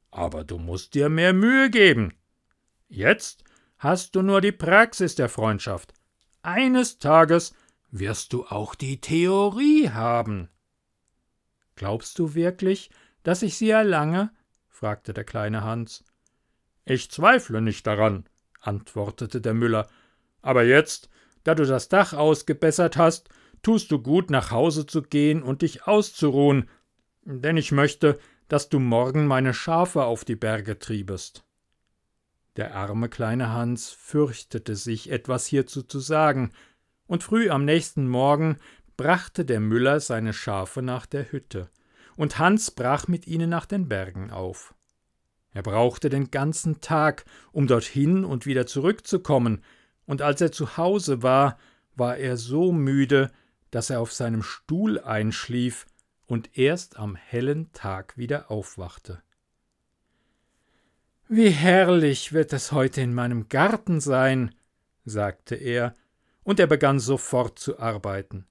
Aber 0.10 0.46
du 0.46 0.58
musst 0.58 0.94
dir 0.94 1.10
mehr 1.10 1.34
Mühe 1.34 1.70
geben. 1.70 2.14
Jetzt 2.88 3.44
hast 3.78 4.16
du 4.16 4.22
nur 4.22 4.40
die 4.40 4.54
Praxis 4.54 5.16
der 5.16 5.28
Freundschaft. 5.28 5.94
Eines 6.42 6.98
Tages 6.98 7.54
wirst 7.92 8.32
du 8.32 8.46
auch 8.46 8.74
die 8.74 9.02
Theorie 9.02 9.90
haben. 9.90 10.48
Glaubst 11.76 12.20
du 12.20 12.36
wirklich, 12.36 12.90
dass 13.24 13.42
ich 13.42 13.58
sie 13.58 13.70
erlange? 13.70 14.32
fragte 14.70 15.14
der 15.14 15.26
kleine 15.26 15.66
Hans. 15.66 16.06
Ich 16.86 17.12
zweifle 17.12 17.62
nicht 17.62 17.86
daran, 17.86 18.24
antwortete 18.68 19.42
der 19.42 19.54
Müller. 19.54 19.88
Aber 20.42 20.64
jetzt, 20.64 21.10
da 21.44 21.56
du 21.56 21.66
das 21.66 21.90
Dach 21.90 22.14
ausgebessert 22.14 22.98
hast, 22.98 23.30
tust 23.64 23.92
du 23.92 24.00
gut, 24.00 24.30
nach 24.30 24.52
Hause 24.52 24.86
zu 24.86 25.02
gehen 25.02 25.42
und 25.42 25.62
dich 25.62 25.88
auszuruhen, 25.88 26.70
denn 27.24 27.58
ich 27.58 27.72
möchte, 27.72 28.20
dass 28.48 28.70
du 28.70 28.80
morgen 28.80 29.28
meine 29.28 29.54
Schafe 29.54 30.04
auf 30.04 30.24
die 30.24 30.36
Berge 30.36 30.80
triebest. 30.80 31.44
Der 32.56 32.76
arme 32.76 33.10
kleine 33.10 33.52
Hans 33.52 33.90
fürchtete 33.90 34.76
sich, 34.76 35.12
etwas 35.12 35.46
hierzu 35.46 35.84
zu 35.84 36.00
sagen, 36.00 36.52
und 37.06 37.24
früh 37.24 37.50
am 37.50 37.66
nächsten 37.66 38.08
Morgen 38.08 38.58
brachte 38.98 39.46
der 39.46 39.60
Müller 39.60 40.00
seine 40.00 40.34
Schafe 40.34 40.82
nach 40.82 41.06
der 41.06 41.32
Hütte, 41.32 41.70
und 42.16 42.40
Hans 42.40 42.72
brach 42.72 43.08
mit 43.08 43.28
ihnen 43.28 43.50
nach 43.50 43.66
den 43.66 43.88
Bergen 43.88 44.32
auf. 44.32 44.74
Er 45.58 45.64
brauchte 45.64 46.10
den 46.10 46.30
ganzen 46.30 46.82
Tag, 46.82 47.26
um 47.52 47.66
dorthin 47.66 48.24
und 48.24 48.46
wieder 48.46 48.68
zurückzukommen, 48.68 49.64
und 50.06 50.22
als 50.22 50.40
er 50.40 50.52
zu 50.52 50.78
Hause 50.78 51.24
war, 51.24 51.58
war 51.96 52.16
er 52.16 52.38
so 52.38 52.72
müde, 52.72 53.32
dass 53.72 53.90
er 53.90 54.00
auf 54.00 54.14
seinem 54.14 54.44
Stuhl 54.44 55.00
einschlief 55.00 55.88
und 56.28 56.60
erst 56.60 57.00
am 57.00 57.16
hellen 57.16 57.72
Tag 57.72 58.20
wieder 58.20 58.52
aufwachte. 58.52 59.24
Wie 61.28 61.50
herrlich 61.50 62.34
wird 62.34 62.54
es 62.54 62.72
heute 62.72 63.02
in 63.02 63.16
meinem 63.16 63.50
Garten 63.50 64.00
sein, 64.00 64.54
sagte 65.06 65.56
er, 65.56 65.96
und 66.44 66.60
er 66.60 66.68
begann 66.68 67.00
sofort 67.00 67.58
zu 67.58 67.80
arbeiten. 67.80 68.46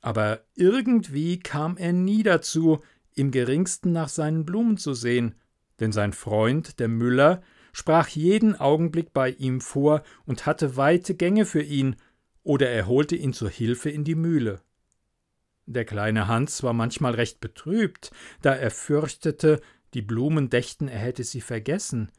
Aber 0.00 0.44
irgendwie 0.54 1.40
kam 1.40 1.76
er 1.76 1.92
nie 1.92 2.22
dazu, 2.22 2.80
im 3.12 3.32
geringsten 3.32 3.90
nach 3.90 4.08
seinen 4.08 4.44
Blumen 4.44 4.76
zu 4.76 4.94
sehen, 4.94 5.34
denn 5.80 5.92
sein 5.92 6.12
Freund, 6.12 6.78
der 6.78 6.88
Müller, 6.88 7.42
sprach 7.72 8.08
jeden 8.08 8.54
Augenblick 8.58 9.12
bei 9.12 9.30
ihm 9.30 9.60
vor 9.60 10.02
und 10.26 10.46
hatte 10.46 10.76
weite 10.76 11.14
Gänge 11.14 11.46
für 11.46 11.62
ihn, 11.62 11.96
oder 12.42 12.68
er 12.68 12.86
holte 12.86 13.16
ihn 13.16 13.32
zur 13.32 13.50
Hilfe 13.50 13.90
in 13.90 14.04
die 14.04 14.14
Mühle. 14.14 14.60
Der 15.66 15.84
kleine 15.84 16.26
Hans 16.26 16.62
war 16.62 16.72
manchmal 16.72 17.14
recht 17.14 17.40
betrübt, 17.40 18.10
da 18.42 18.54
er 18.54 18.70
fürchtete, 18.70 19.60
die 19.94 20.02
Blumen 20.02 20.50
dächten, 20.50 20.88
er 20.88 20.98
hätte 20.98 21.24
sie 21.24 21.40
vergessen, 21.40 22.10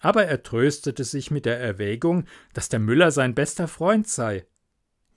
aber 0.00 0.24
er 0.24 0.42
tröstete 0.42 1.04
sich 1.04 1.30
mit 1.30 1.46
der 1.46 1.58
Erwägung, 1.58 2.24
dass 2.54 2.68
der 2.68 2.78
Müller 2.78 3.10
sein 3.10 3.34
bester 3.34 3.68
Freund 3.68 4.08
sei. 4.08 4.46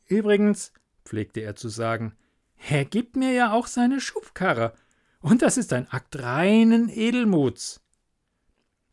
Übrigens, 0.07 0.73
pflegte 1.05 1.41
er 1.41 1.55
zu 1.55 1.69
sagen, 1.69 2.15
er 2.57 2.85
gibt 2.85 3.15
mir 3.15 3.31
ja 3.31 3.53
auch 3.53 3.67
seine 3.67 4.01
Schubkarre, 4.01 4.73
und 5.21 5.41
das 5.41 5.57
ist 5.57 5.73
ein 5.73 5.87
Akt 5.89 6.19
reinen 6.19 6.89
Edelmuts. 6.89 7.81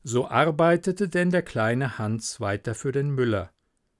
So 0.02 0.28
arbeitete 0.28 1.08
denn 1.08 1.30
der 1.30 1.42
kleine 1.42 1.98
Hans 1.98 2.40
weiter 2.40 2.74
für 2.74 2.92
den 2.92 3.10
Müller 3.10 3.52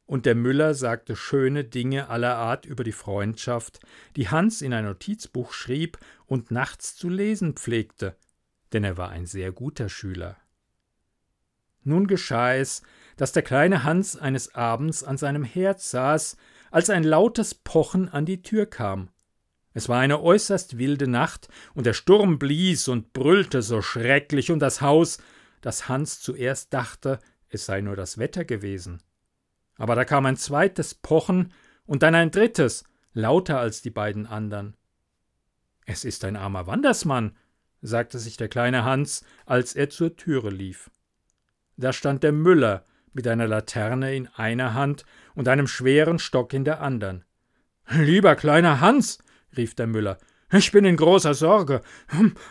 und 0.06 0.24
der 0.24 0.36
Müller 0.36 0.74
sagte 0.74 1.16
schöne 1.16 1.64
Dinge 1.64 2.08
aller 2.08 2.36
Art 2.36 2.64
über 2.64 2.84
die 2.84 2.92
Freundschaft, 2.92 3.80
die 4.14 4.28
Hans 4.28 4.62
in 4.62 4.72
ein 4.72 4.84
Notizbuch 4.84 5.52
schrieb 5.52 5.98
und 6.26 6.50
nachts 6.50 6.94
zu 6.94 7.08
lesen 7.08 7.54
pflegte, 7.54 8.16
denn 8.72 8.84
er 8.84 8.96
war 8.96 9.10
ein 9.10 9.26
sehr 9.26 9.52
guter 9.52 9.88
Schüler. 9.88 10.36
Nun 11.82 12.06
geschah 12.06 12.54
es, 12.54 12.82
dass 13.16 13.32
der 13.32 13.42
kleine 13.42 13.84
Hans 13.84 14.16
eines 14.16 14.54
Abends 14.54 15.04
an 15.04 15.18
seinem 15.18 15.44
Herd 15.44 15.80
saß, 15.80 16.36
als 16.70 16.90
ein 16.90 17.04
lautes 17.04 17.54
Pochen 17.54 18.08
an 18.08 18.26
die 18.26 18.42
Tür 18.42 18.66
kam. 18.66 19.10
Es 19.76 19.90
war 19.90 20.00
eine 20.00 20.22
äußerst 20.22 20.78
wilde 20.78 21.06
Nacht, 21.06 21.48
und 21.74 21.84
der 21.84 21.92
Sturm 21.92 22.38
blies 22.38 22.88
und 22.88 23.12
brüllte 23.12 23.60
so 23.60 23.82
schrecklich 23.82 24.50
um 24.50 24.58
das 24.58 24.80
Haus, 24.80 25.18
dass 25.60 25.86
Hans 25.86 26.18
zuerst 26.22 26.72
dachte, 26.72 27.18
es 27.50 27.66
sei 27.66 27.82
nur 27.82 27.94
das 27.94 28.16
Wetter 28.16 28.46
gewesen. 28.46 29.02
Aber 29.76 29.94
da 29.94 30.06
kam 30.06 30.24
ein 30.24 30.38
zweites 30.38 30.94
Pochen 30.94 31.52
und 31.84 32.02
dann 32.02 32.14
ein 32.14 32.30
drittes, 32.30 32.84
lauter 33.12 33.60
als 33.60 33.82
die 33.82 33.90
beiden 33.90 34.26
anderen. 34.26 34.78
Es 35.84 36.06
ist 36.06 36.24
ein 36.24 36.36
armer 36.36 36.66
Wandersmann, 36.66 37.36
sagte 37.82 38.18
sich 38.18 38.38
der 38.38 38.48
kleine 38.48 38.82
Hans, 38.82 39.26
als 39.44 39.76
er 39.76 39.90
zur 39.90 40.16
Türe 40.16 40.48
lief. 40.48 40.90
Da 41.76 41.92
stand 41.92 42.22
der 42.22 42.32
Müller 42.32 42.86
mit 43.12 43.28
einer 43.28 43.46
Laterne 43.46 44.16
in 44.16 44.28
einer 44.28 44.72
Hand 44.72 45.04
und 45.34 45.48
einem 45.48 45.66
schweren 45.66 46.18
Stock 46.18 46.54
in 46.54 46.64
der 46.64 46.80
andern. 46.80 47.26
Lieber 47.90 48.36
kleiner 48.36 48.80
Hans, 48.80 49.18
rief 49.56 49.74
der 49.74 49.86
Müller, 49.86 50.18
ich 50.52 50.70
bin 50.70 50.84
in 50.84 50.96
großer 50.96 51.34
Sorge. 51.34 51.80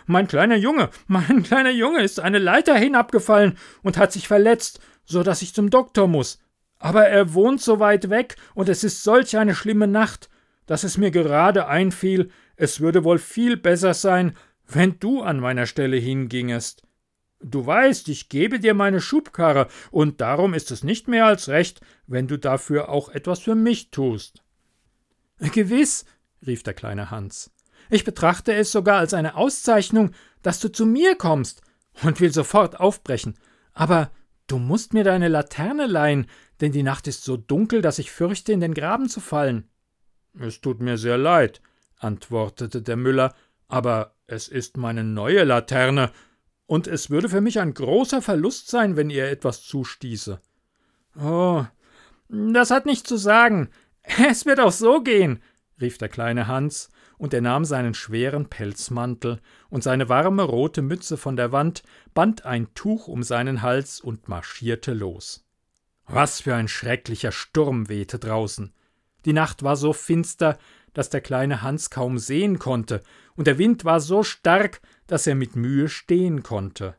Mein 0.05 0.27
kleiner 0.27 0.57
Junge, 0.57 0.89
mein 1.07 1.43
kleiner 1.43 1.71
Junge 1.71 2.01
ist 2.01 2.19
eine 2.19 2.39
Leiter 2.39 2.75
hinabgefallen 2.75 3.57
und 3.83 3.97
hat 3.97 4.11
sich 4.11 4.27
verletzt, 4.27 4.79
so 5.05 5.23
dass 5.23 5.41
ich 5.41 5.53
zum 5.53 5.69
Doktor 5.69 6.07
muss. 6.07 6.39
Aber 6.77 7.07
er 7.07 7.33
wohnt 7.33 7.61
so 7.61 7.79
weit 7.79 8.09
weg, 8.09 8.35
und 8.53 8.67
es 8.67 8.83
ist 8.83 9.03
solch 9.03 9.37
eine 9.37 9.55
schlimme 9.55 9.87
Nacht, 9.87 10.29
dass 10.65 10.83
es 10.83 10.97
mir 10.97 11.09
gerade 11.11 11.67
einfiel, 11.67 12.29
es 12.57 12.81
würde 12.81 13.03
wohl 13.03 13.17
viel 13.17 13.55
besser 13.55 13.93
sein, 13.93 14.35
wenn 14.67 14.99
du 14.99 15.21
an 15.21 15.39
meiner 15.39 15.67
Stelle 15.67 15.97
hingingest. 15.97 16.83
Du 17.39 17.65
weißt, 17.65 18.09
ich 18.09 18.27
gebe 18.27 18.59
dir 18.59 18.73
meine 18.73 18.99
Schubkarre, 18.99 19.67
und 19.91 20.19
darum 20.19 20.53
ist 20.53 20.69
es 20.71 20.83
nicht 20.83 21.07
mehr 21.07 21.25
als 21.25 21.47
recht, 21.47 21.79
wenn 22.07 22.27
du 22.27 22.37
dafür 22.37 22.89
auch 22.89 23.09
etwas 23.09 23.39
für 23.39 23.55
mich 23.55 23.91
tust. 23.91 24.43
Gewiss, 25.39 26.05
rief 26.47 26.63
der 26.63 26.73
kleine 26.73 27.11
Hans. 27.11 27.51
Ich 27.89 28.03
betrachte 28.03 28.53
es 28.53 28.71
sogar 28.71 28.97
als 28.97 29.13
eine 29.13 29.35
Auszeichnung, 29.35 30.11
dass 30.41 30.59
du 30.59 30.71
zu 30.71 30.85
mir 30.85 31.15
kommst, 31.15 31.61
und 32.03 32.19
will 32.19 32.33
sofort 32.33 32.79
aufbrechen. 32.79 33.35
Aber 33.73 34.11
du 34.47 34.57
musst 34.57 34.93
mir 34.93 35.03
deine 35.03 35.27
Laterne 35.27 35.87
leihen, 35.87 36.27
denn 36.61 36.71
die 36.71 36.83
Nacht 36.83 37.07
ist 37.07 37.23
so 37.23 37.37
dunkel, 37.37 37.81
dass 37.81 37.99
ich 37.99 38.11
fürchte, 38.11 38.51
in 38.53 38.59
den 38.59 38.73
Graben 38.73 39.09
zu 39.09 39.19
fallen. 39.19 39.69
Es 40.39 40.61
tut 40.61 40.81
mir 40.81 40.97
sehr 40.97 41.17
leid, 41.17 41.61
antwortete 41.97 42.81
der 42.81 42.97
Müller, 42.97 43.33
aber 43.67 44.15
es 44.27 44.47
ist 44.47 44.77
meine 44.77 45.03
neue 45.03 45.43
Laterne, 45.43 46.11
und 46.67 46.87
es 46.87 47.11
würde 47.11 47.29
für 47.29 47.41
mich 47.41 47.59
ein 47.59 47.75
großer 47.75 48.21
Verlust 48.23 48.69
sein, 48.69 48.95
wenn 48.95 49.11
ihr 49.11 49.29
etwas 49.29 49.61
zustieße. 49.61 50.41
Oh, 51.21 51.63
das 52.27 52.71
hat 52.71 52.87
nichts 52.87 53.07
zu 53.07 53.17
sagen. 53.17 53.69
Es 54.01 54.45
wird 54.45 54.59
auch 54.59 54.71
so 54.71 55.01
gehen, 55.01 55.41
rief 55.81 55.97
der 55.97 56.09
kleine 56.09 56.47
Hans, 56.47 56.89
und 57.17 57.33
er 57.33 57.41
nahm 57.41 57.65
seinen 57.65 57.93
schweren 57.93 58.49
Pelzmantel 58.49 59.39
und 59.69 59.83
seine 59.83 60.09
warme 60.09 60.43
rote 60.43 60.81
Mütze 60.81 61.17
von 61.17 61.35
der 61.35 61.51
Wand, 61.51 61.83
band 62.13 62.45
ein 62.45 62.73
Tuch 62.73 63.07
um 63.07 63.23
seinen 63.23 63.61
Hals 63.61 64.01
und 64.01 64.27
marschierte 64.27 64.93
los. 64.93 65.45
Was 66.07 66.41
für 66.41 66.55
ein 66.55 66.67
schrecklicher 66.67 67.31
Sturm 67.31 67.89
wehte 67.89 68.19
draußen. 68.19 68.73
Die 69.25 69.33
Nacht 69.33 69.63
war 69.63 69.75
so 69.75 69.91
finster, 69.93 70.57
dass 70.93 71.09
der 71.09 71.21
kleine 71.21 71.61
Hans 71.61 71.89
kaum 71.89 72.17
sehen 72.17 72.59
konnte, 72.59 73.01
und 73.35 73.47
der 73.47 73.57
Wind 73.57 73.85
war 73.85 73.99
so 73.99 74.23
stark, 74.23 74.81
dass 75.07 75.27
er 75.27 75.35
mit 75.35 75.55
Mühe 75.55 75.89
stehen 75.89 76.43
konnte. 76.43 76.95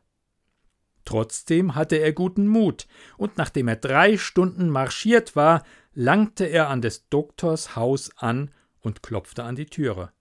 Trotzdem 1.05 1.73
hatte 1.73 1.95
er 1.95 2.11
guten 2.11 2.47
Mut, 2.47 2.85
und 3.17 3.37
nachdem 3.37 3.69
er 3.69 3.77
drei 3.77 4.17
Stunden 4.17 4.69
marschiert 4.69 5.35
war, 5.35 5.63
langte 5.93 6.45
er 6.45 6.69
an 6.69 6.81
des 6.81 7.07
Doktors 7.09 7.75
Haus 7.75 8.11
an 8.17 8.51
und 8.87 9.03
klopfte 9.03 9.43
an 9.43 9.55
die 9.55 9.67
Türe. 9.67 10.11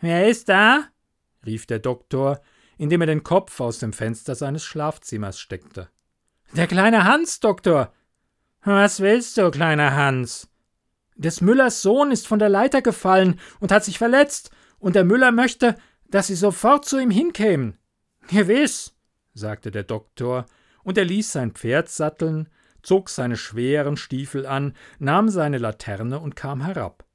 Wer 0.00 0.28
ist 0.28 0.48
da? 0.48 0.84
rief 1.44 1.66
der 1.66 1.80
Doktor, 1.80 2.40
indem 2.78 3.02
er 3.02 3.06
den 3.06 3.22
Kopf 3.22 3.60
aus 3.60 3.78
dem 3.78 3.92
Fenster 3.92 4.34
seines 4.34 4.64
Schlafzimmers 4.64 5.38
steckte. 5.38 5.88
Der 6.52 6.66
kleine 6.66 7.04
Hans, 7.04 7.40
Doktor, 7.40 7.92
was 8.62 9.00
willst 9.00 9.36
du, 9.36 9.50
kleiner 9.50 9.94
Hans? 9.94 10.48
Des 11.16 11.40
Müllers 11.40 11.82
Sohn 11.82 12.10
ist 12.10 12.26
von 12.26 12.38
der 12.38 12.48
Leiter 12.48 12.82
gefallen 12.82 13.40
und 13.60 13.72
hat 13.72 13.84
sich 13.84 13.98
verletzt, 13.98 14.50
und 14.78 14.94
der 14.94 15.04
Müller 15.04 15.32
möchte, 15.32 15.76
dass 16.08 16.26
Sie 16.26 16.34
sofort 16.34 16.84
zu 16.84 16.98
ihm 16.98 17.10
hinkämen. 17.10 17.78
Gewiss, 18.28 18.94
sagte 19.34 19.70
der 19.70 19.84
Doktor, 19.84 20.46
und 20.82 20.98
er 20.98 21.04
ließ 21.04 21.32
sein 21.32 21.52
Pferd 21.52 21.88
satteln, 21.88 22.48
zog 22.82 23.08
seine 23.08 23.36
schweren 23.36 23.96
Stiefel 23.96 24.46
an, 24.46 24.74
nahm 24.98 25.28
seine 25.28 25.58
Laterne 25.58 26.20
und 26.20 26.36
kam 26.36 26.62
herab. 26.62 27.05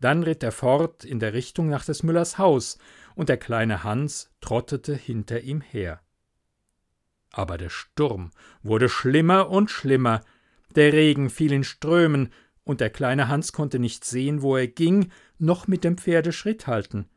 Dann 0.00 0.22
ritt 0.22 0.42
er 0.42 0.52
fort 0.52 1.04
in 1.04 1.20
der 1.20 1.32
Richtung 1.32 1.68
nach 1.68 1.84
des 1.84 2.02
Müllers 2.02 2.38
Haus, 2.38 2.78
und 3.14 3.28
der 3.28 3.38
kleine 3.38 3.82
Hans 3.82 4.30
trottete 4.40 4.94
hinter 4.94 5.40
ihm 5.40 5.60
her. 5.62 6.00
Aber 7.32 7.58
der 7.58 7.70
Sturm 7.70 8.30
wurde 8.62 8.88
schlimmer 8.88 9.48
und 9.50 9.70
schlimmer, 9.70 10.22
der 10.74 10.92
Regen 10.92 11.30
fiel 11.30 11.52
in 11.52 11.64
Strömen, 11.64 12.32
und 12.64 12.80
der 12.80 12.90
kleine 12.90 13.28
Hans 13.28 13.52
konnte 13.52 13.78
nicht 13.78 14.04
sehen, 14.04 14.42
wo 14.42 14.56
er 14.56 14.66
ging, 14.66 15.12
noch 15.38 15.68
mit 15.68 15.84
dem 15.84 15.96
Pferde 15.96 16.32
Schritt 16.32 16.66
halten. 16.66 17.08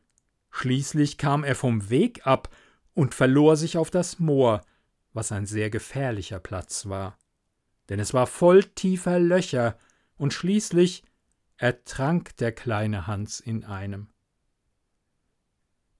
Schließlich 0.50 1.18
kam 1.18 1.44
er 1.44 1.54
vom 1.54 1.90
Weg 1.90 2.26
ab 2.26 2.48
und 2.94 3.14
verlor 3.14 3.56
sich 3.56 3.76
auf 3.76 3.90
das 3.90 4.18
Moor, 4.18 4.62
was 5.12 5.32
ein 5.32 5.46
sehr 5.46 5.70
gefährlicher 5.70 6.38
Platz 6.38 6.86
war. 6.86 7.18
Denn 7.88 7.98
es 7.98 8.14
war 8.14 8.26
voll 8.26 8.62
tiefer 8.64 9.18
Löcher, 9.18 9.78
und 10.16 10.34
schließlich 10.34 11.02
ertrank 11.60 12.36
der 12.36 12.52
kleine 12.52 13.06
Hans 13.06 13.38
in 13.38 13.64
einem. 13.64 14.08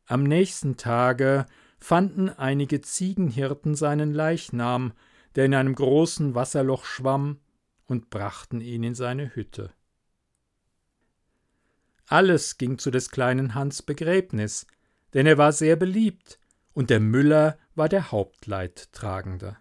Am 0.07 0.23
nächsten 0.23 0.79
Tage 0.79 1.45
fanden 1.79 2.31
einige 2.31 2.81
Ziegenhirten 2.81 3.75
seinen 3.75 4.15
Leichnam, 4.15 4.95
der 5.35 5.45
in 5.45 5.55
einem 5.55 5.75
großen 5.75 6.35
Wasserloch 6.35 6.87
schwamm, 6.87 7.41
und 7.85 8.09
brachten 8.09 8.61
ihn 8.61 8.83
in 8.85 8.95
seine 8.95 9.35
Hütte. 9.35 9.73
Alles 12.07 12.57
ging 12.57 12.79
zu 12.79 12.91
des 12.91 13.11
kleinen 13.11 13.55
Hans 13.55 13.83
Begräbnis, 13.83 14.67
denn 15.13 15.27
er 15.27 15.37
war 15.37 15.53
sehr 15.53 15.77
beliebt, 15.77 16.39
und 16.73 16.89
der 16.89 17.01
Müller 17.01 17.59
war 17.75 17.89
der 17.91 18.13
Hauptleidtragende. 18.13 19.59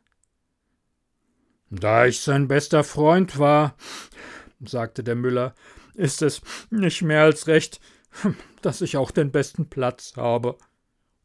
Da 1.70 2.06
ich 2.06 2.22
sein 2.22 2.48
bester 2.48 2.84
Freund 2.84 3.38
war, 3.38 3.76
sagte 4.62 5.04
der 5.04 5.16
Müller, 5.16 5.56
ist 6.00 6.22
es 6.22 6.42
nicht 6.70 7.02
mehr 7.02 7.24
als 7.24 7.48
recht, 7.48 7.80
dass 8.62 8.82
ich 8.82 8.98
auch 8.98 9.12
den 9.12 9.32
besten 9.32 9.70
Platz 9.70 10.14
habe. 10.16 10.58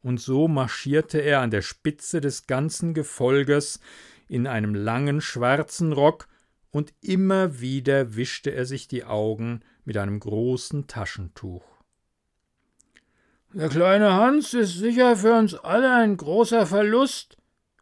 Und 0.03 0.21
so 0.21 0.49
marschierte 0.49 1.19
er 1.19 1.41
an 1.41 1.51
der 1.51 1.63
Spitze 1.63 2.21
des 2.21 2.47
ganzen 2.47 2.93
Gefolges 2.93 3.81
in 4.29 4.47
einem 4.47 4.75
langen 4.75 5.21
schwarzen 5.21 5.93
Rock, 5.93 6.29
und 6.71 6.93
immer 7.01 7.61
wieder 7.61 8.17
wischte 8.17 8.51
er 8.51 8.67
sich 8.67 8.89
die 8.89 9.05
Augen 9.05 9.61
mit 9.85 9.97
einem 9.97 10.19
großen 10.19 10.89
Taschentuch. 10.89 11.65
Der 13.53 13.69
kleine 13.69 14.15
Hans 14.15 14.55
ist 14.55 14.77
sicher 14.77 15.17
für 15.17 15.35
uns 15.35 15.55
alle 15.55 15.95
ein 15.95 16.17
großer 16.17 16.67
Verlust, 16.67 17.37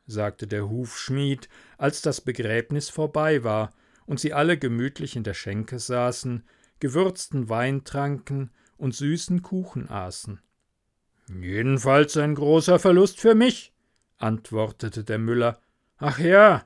sagte 0.06 0.46
der 0.46 0.68
Hufschmied, 0.68 1.48
als 1.78 2.02
das 2.02 2.20
Begräbnis 2.20 2.90
vorbei 2.90 3.42
war 3.42 3.72
und 4.04 4.20
sie 4.20 4.34
alle 4.34 4.58
gemütlich 4.58 5.16
in 5.16 5.24
der 5.24 5.32
Schenke 5.32 5.78
saßen, 5.78 6.44
gewürzten 6.82 7.48
Wein 7.48 7.84
tranken 7.84 8.50
und 8.76 8.92
süßen 8.92 9.42
Kuchen 9.42 9.88
aßen. 9.88 10.40
Jedenfalls 11.40 12.16
ein 12.16 12.34
großer 12.34 12.80
Verlust 12.80 13.20
für 13.20 13.36
mich, 13.36 13.72
antwortete 14.18 15.04
der 15.04 15.18
Müller. 15.18 15.60
Ach 15.98 16.18
ja, 16.18 16.64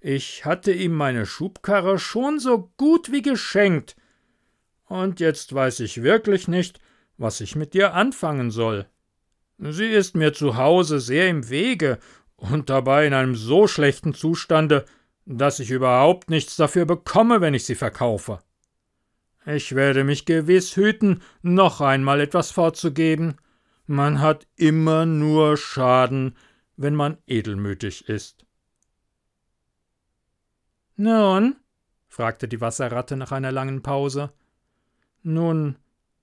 ich 0.00 0.46
hatte 0.46 0.72
ihm 0.72 0.94
meine 0.94 1.26
Schubkarre 1.26 1.98
schon 1.98 2.38
so 2.38 2.72
gut 2.78 3.12
wie 3.12 3.20
geschenkt. 3.20 3.94
Und 4.86 5.20
jetzt 5.20 5.52
weiß 5.52 5.80
ich 5.80 6.02
wirklich 6.02 6.48
nicht, 6.48 6.80
was 7.18 7.42
ich 7.42 7.54
mit 7.54 7.74
dir 7.74 7.92
anfangen 7.92 8.50
soll. 8.50 8.86
Sie 9.58 9.90
ist 9.90 10.16
mir 10.16 10.32
zu 10.32 10.56
Hause 10.56 10.98
sehr 10.98 11.28
im 11.28 11.50
Wege 11.50 11.98
und 12.36 12.70
dabei 12.70 13.06
in 13.06 13.12
einem 13.12 13.36
so 13.36 13.66
schlechten 13.66 14.14
Zustande, 14.14 14.86
dass 15.26 15.60
ich 15.60 15.70
überhaupt 15.70 16.30
nichts 16.30 16.56
dafür 16.56 16.86
bekomme, 16.86 17.42
wenn 17.42 17.52
ich 17.52 17.66
sie 17.66 17.74
verkaufe. 17.74 18.38
Ich 19.50 19.74
werde 19.74 20.04
mich 20.04 20.26
gewiss 20.26 20.76
hüten, 20.76 21.22
noch 21.40 21.80
einmal 21.80 22.20
etwas 22.20 22.50
vorzugeben. 22.50 23.36
Man 23.86 24.20
hat 24.20 24.46
immer 24.56 25.06
nur 25.06 25.56
Schaden, 25.56 26.36
wenn 26.76 26.94
man 26.94 27.16
edelmütig 27.26 28.10
ist. 28.10 28.44
Nun? 30.96 31.56
fragte 32.08 32.46
die 32.46 32.60
Wasserratte 32.60 33.16
nach 33.16 33.32
einer 33.32 33.50
langen 33.50 33.82
Pause. 33.82 34.34
Nun, 35.22 35.76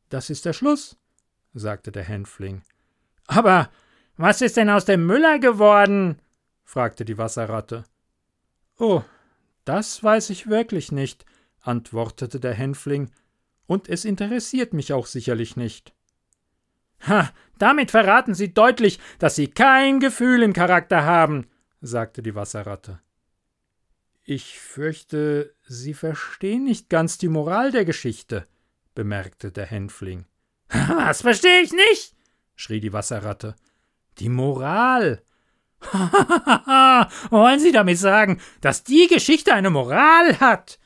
das 0.10 0.30
ist 0.30 0.46
der 0.46 0.54
Schluss, 0.54 0.96
sagte 1.56 1.92
der 1.92 2.04
Hänfling. 2.04 2.62
Aber 3.26 3.72
was 4.18 4.42
ist 4.42 4.56
denn 4.56 4.70
aus 4.70 4.86
dem 4.86 5.04
Müller 5.08 5.40
geworden? 5.40 6.22
fragte 6.64 7.06
die 7.06 7.18
Wasserratte. 7.18 7.86
Oh, 8.78 9.02
das 9.64 10.04
weiß 10.04 10.30
ich 10.30 10.48
wirklich 10.48 10.92
nicht, 10.92 11.26
antwortete 11.68 12.40
der 12.40 12.54
Hänfling, 12.54 13.12
und 13.68 13.90
es 13.90 14.06
interessiert 14.06 14.74
mich 14.74 14.94
auch 14.94 15.08
sicherlich 15.08 15.58
nicht. 15.58 15.94
Ha, 17.08 17.32
damit 17.58 17.92
verraten 17.92 18.34
Sie 18.34 18.54
deutlich, 18.54 19.00
dass 19.20 19.36
Sie 19.36 19.48
kein 19.48 20.00
Gefühl 20.00 20.44
im 20.44 20.54
Charakter 20.54 21.04
haben, 21.04 21.48
sagte 21.82 22.22
die 22.22 22.36
Wasserratte. 22.36 23.00
Ich 24.24 24.60
fürchte, 24.60 25.54
Sie 25.68 25.94
verstehen 25.94 26.64
nicht 26.64 26.90
ganz 26.90 27.18
die 27.18 27.28
Moral 27.28 27.72
der 27.72 27.86
Geschichte, 27.86 28.48
bemerkte 28.96 29.52
der 29.52 29.66
Hänfling. 29.66 30.26
Was 30.70 31.22
verstehe 31.22 31.62
ich 31.62 31.72
nicht? 31.72 32.16
schrie 32.56 32.80
die 32.80 32.94
Wasserratte. 32.94 33.56
Die 34.18 34.30
Moral. 34.30 35.22
Wollen 37.30 37.60
Sie 37.60 37.72
damit 37.72 38.00
sagen, 38.00 38.42
dass 38.62 38.84
die 38.84 39.08
Geschichte 39.08 39.54
eine 39.54 39.70
Moral 39.70 40.40
hat? 40.40 40.80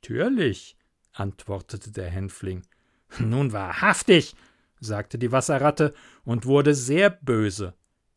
Natürlich, 0.00 0.76
antwortete 1.12 1.90
der 1.90 2.08
Hänfling. 2.08 2.62
Nun 3.18 3.52
wahrhaftig, 3.52 4.34
sagte 4.80 5.18
die 5.18 5.32
Wasserratte 5.32 5.92
und 6.24 6.46
wurde 6.46 6.74
sehr 6.74 7.10
böse. 7.10 7.74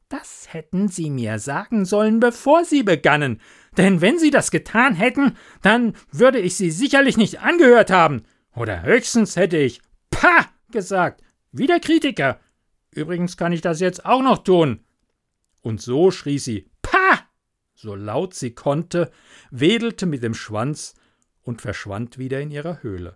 Das 0.10 0.54
hätten 0.54 0.90
Sie 0.90 1.10
mir 1.10 1.40
sagen 1.40 1.86
sollen, 1.86 2.20
bevor 2.20 2.66
Sie 2.66 2.84
begannen, 2.84 3.40
denn 3.78 4.02
wenn 4.02 4.20
Sie 4.20 4.30
das 4.30 4.52
getan 4.52 4.94
hätten, 4.94 5.38
dann 5.62 5.94
würde 6.12 6.40
ich 6.40 6.56
Sie 6.56 6.70
sicherlich 6.70 7.18
nicht 7.18 7.40
angehört 7.40 7.90
haben, 7.90 8.24
oder 8.56 8.84
höchstens 8.84 9.36
hätte 9.36 9.58
ich 9.58 9.82
Pah 10.10 10.46
gesagt, 10.72 11.24
wie 11.52 11.68
der 11.68 11.80
Kritiker. 11.80 12.40
Übrigens 12.92 13.38
kann 13.38 13.54
ich 13.54 13.62
das 13.62 13.80
jetzt 13.80 14.06
auch 14.06 14.22
noch 14.22 14.40
tun. 14.40 14.84
Und 15.62 15.82
so 15.82 16.12
schrie 16.12 16.40
sie 16.40 16.70
Pah, 16.82 17.20
so 17.74 17.96
laut 17.96 18.34
sie 18.34 18.54
konnte, 18.54 19.12
wedelte 19.52 20.06
mit 20.06 20.24
dem 20.24 20.34
Schwanz 20.34 20.96
und 21.44 21.62
verschwand 21.62 22.18
wieder 22.18 22.40
in 22.42 22.52
ihrer 22.52 22.84
Höhle. 22.84 23.16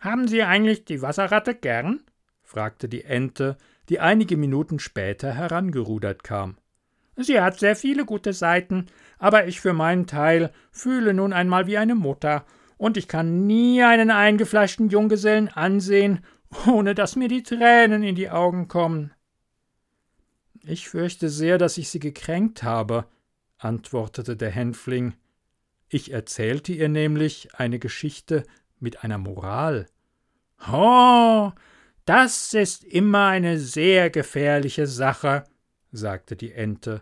Haben 0.00 0.28
Sie 0.28 0.42
eigentlich 0.42 0.84
die 0.84 1.02
Wasserratte 1.02 1.54
gern? 1.54 2.02
fragte 2.42 2.88
die 2.88 3.04
Ente, 3.04 3.58
die 3.88 4.00
einige 4.00 4.36
Minuten 4.36 4.78
später 4.78 5.32
herangerudert 5.32 6.22
kam. 6.22 6.56
Sie 7.16 7.40
hat 7.40 7.58
sehr 7.58 7.74
viele 7.74 8.04
gute 8.04 8.32
Seiten, 8.32 8.86
aber 9.18 9.46
ich 9.48 9.60
für 9.60 9.72
meinen 9.72 10.06
Teil 10.06 10.52
fühle 10.70 11.14
nun 11.14 11.32
einmal 11.32 11.66
wie 11.66 11.78
eine 11.78 11.94
Mutter, 11.94 12.44
und 12.76 12.96
ich 12.96 13.08
kann 13.08 13.46
nie 13.46 13.82
einen 13.82 14.12
eingefleischten 14.12 14.88
Junggesellen 14.88 15.48
ansehen, 15.48 16.24
ohne 16.66 16.94
dass 16.94 17.16
mir 17.16 17.26
die 17.26 17.42
Tränen 17.42 18.04
in 18.04 18.14
die 18.14 18.30
Augen 18.30 18.68
kommen. 18.68 19.12
Ich 20.62 20.88
fürchte 20.88 21.28
sehr, 21.28 21.58
dass 21.58 21.76
ich 21.76 21.90
Sie 21.90 21.98
gekränkt 21.98 22.62
habe, 22.62 23.06
antwortete 23.58 24.36
der 24.36 24.50
Hänfling. 24.50 25.14
Ich 25.90 26.12
erzählte 26.12 26.72
ihr 26.72 26.88
nämlich 26.88 27.54
eine 27.54 27.78
Geschichte 27.78 28.44
mit 28.78 29.04
einer 29.04 29.18
Moral. 29.18 29.86
Oh, 30.70 31.50
das 32.04 32.52
ist 32.52 32.84
immer 32.84 33.28
eine 33.28 33.58
sehr 33.58 34.10
gefährliche 34.10 34.86
Sache, 34.86 35.44
sagte 35.90 36.36
die 36.36 36.52
Ente, 36.52 37.00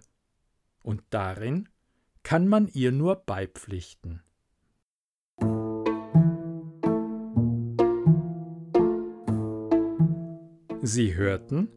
und 0.83 1.03
darin 1.11 1.68
kann 2.22 2.46
man 2.46 2.68
ihr 2.68 2.92
nur 2.92 3.16
beipflichten. 3.16 4.22
Sie 10.83 11.16
hörten 11.16 11.68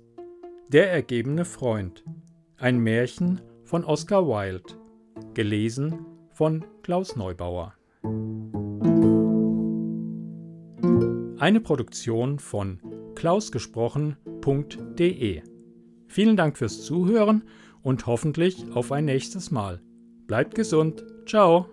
Der 0.67 0.91
ergebene 0.91 1.45
Freund, 1.45 2.03
ein 2.57 2.77
Märchen 2.77 3.41
von 3.63 3.83
Oscar 3.83 4.27
Wilde, 4.27 4.75
gelesen 5.33 6.05
von 6.39 6.63
Klaus 6.83 7.17
Neubauer. 7.17 7.73
Eine 11.37 11.59
Produktion 11.59 12.39
von 12.39 12.79
klausgesprochen.de. 13.15 15.41
Vielen 16.07 16.37
Dank 16.37 16.57
fürs 16.57 16.85
Zuhören 16.85 17.43
und 17.83 18.07
hoffentlich 18.07 18.71
auf 18.71 18.93
ein 18.93 19.03
nächstes 19.03 19.51
Mal. 19.51 19.81
Bleibt 20.27 20.55
gesund. 20.55 21.03
Ciao. 21.25 21.65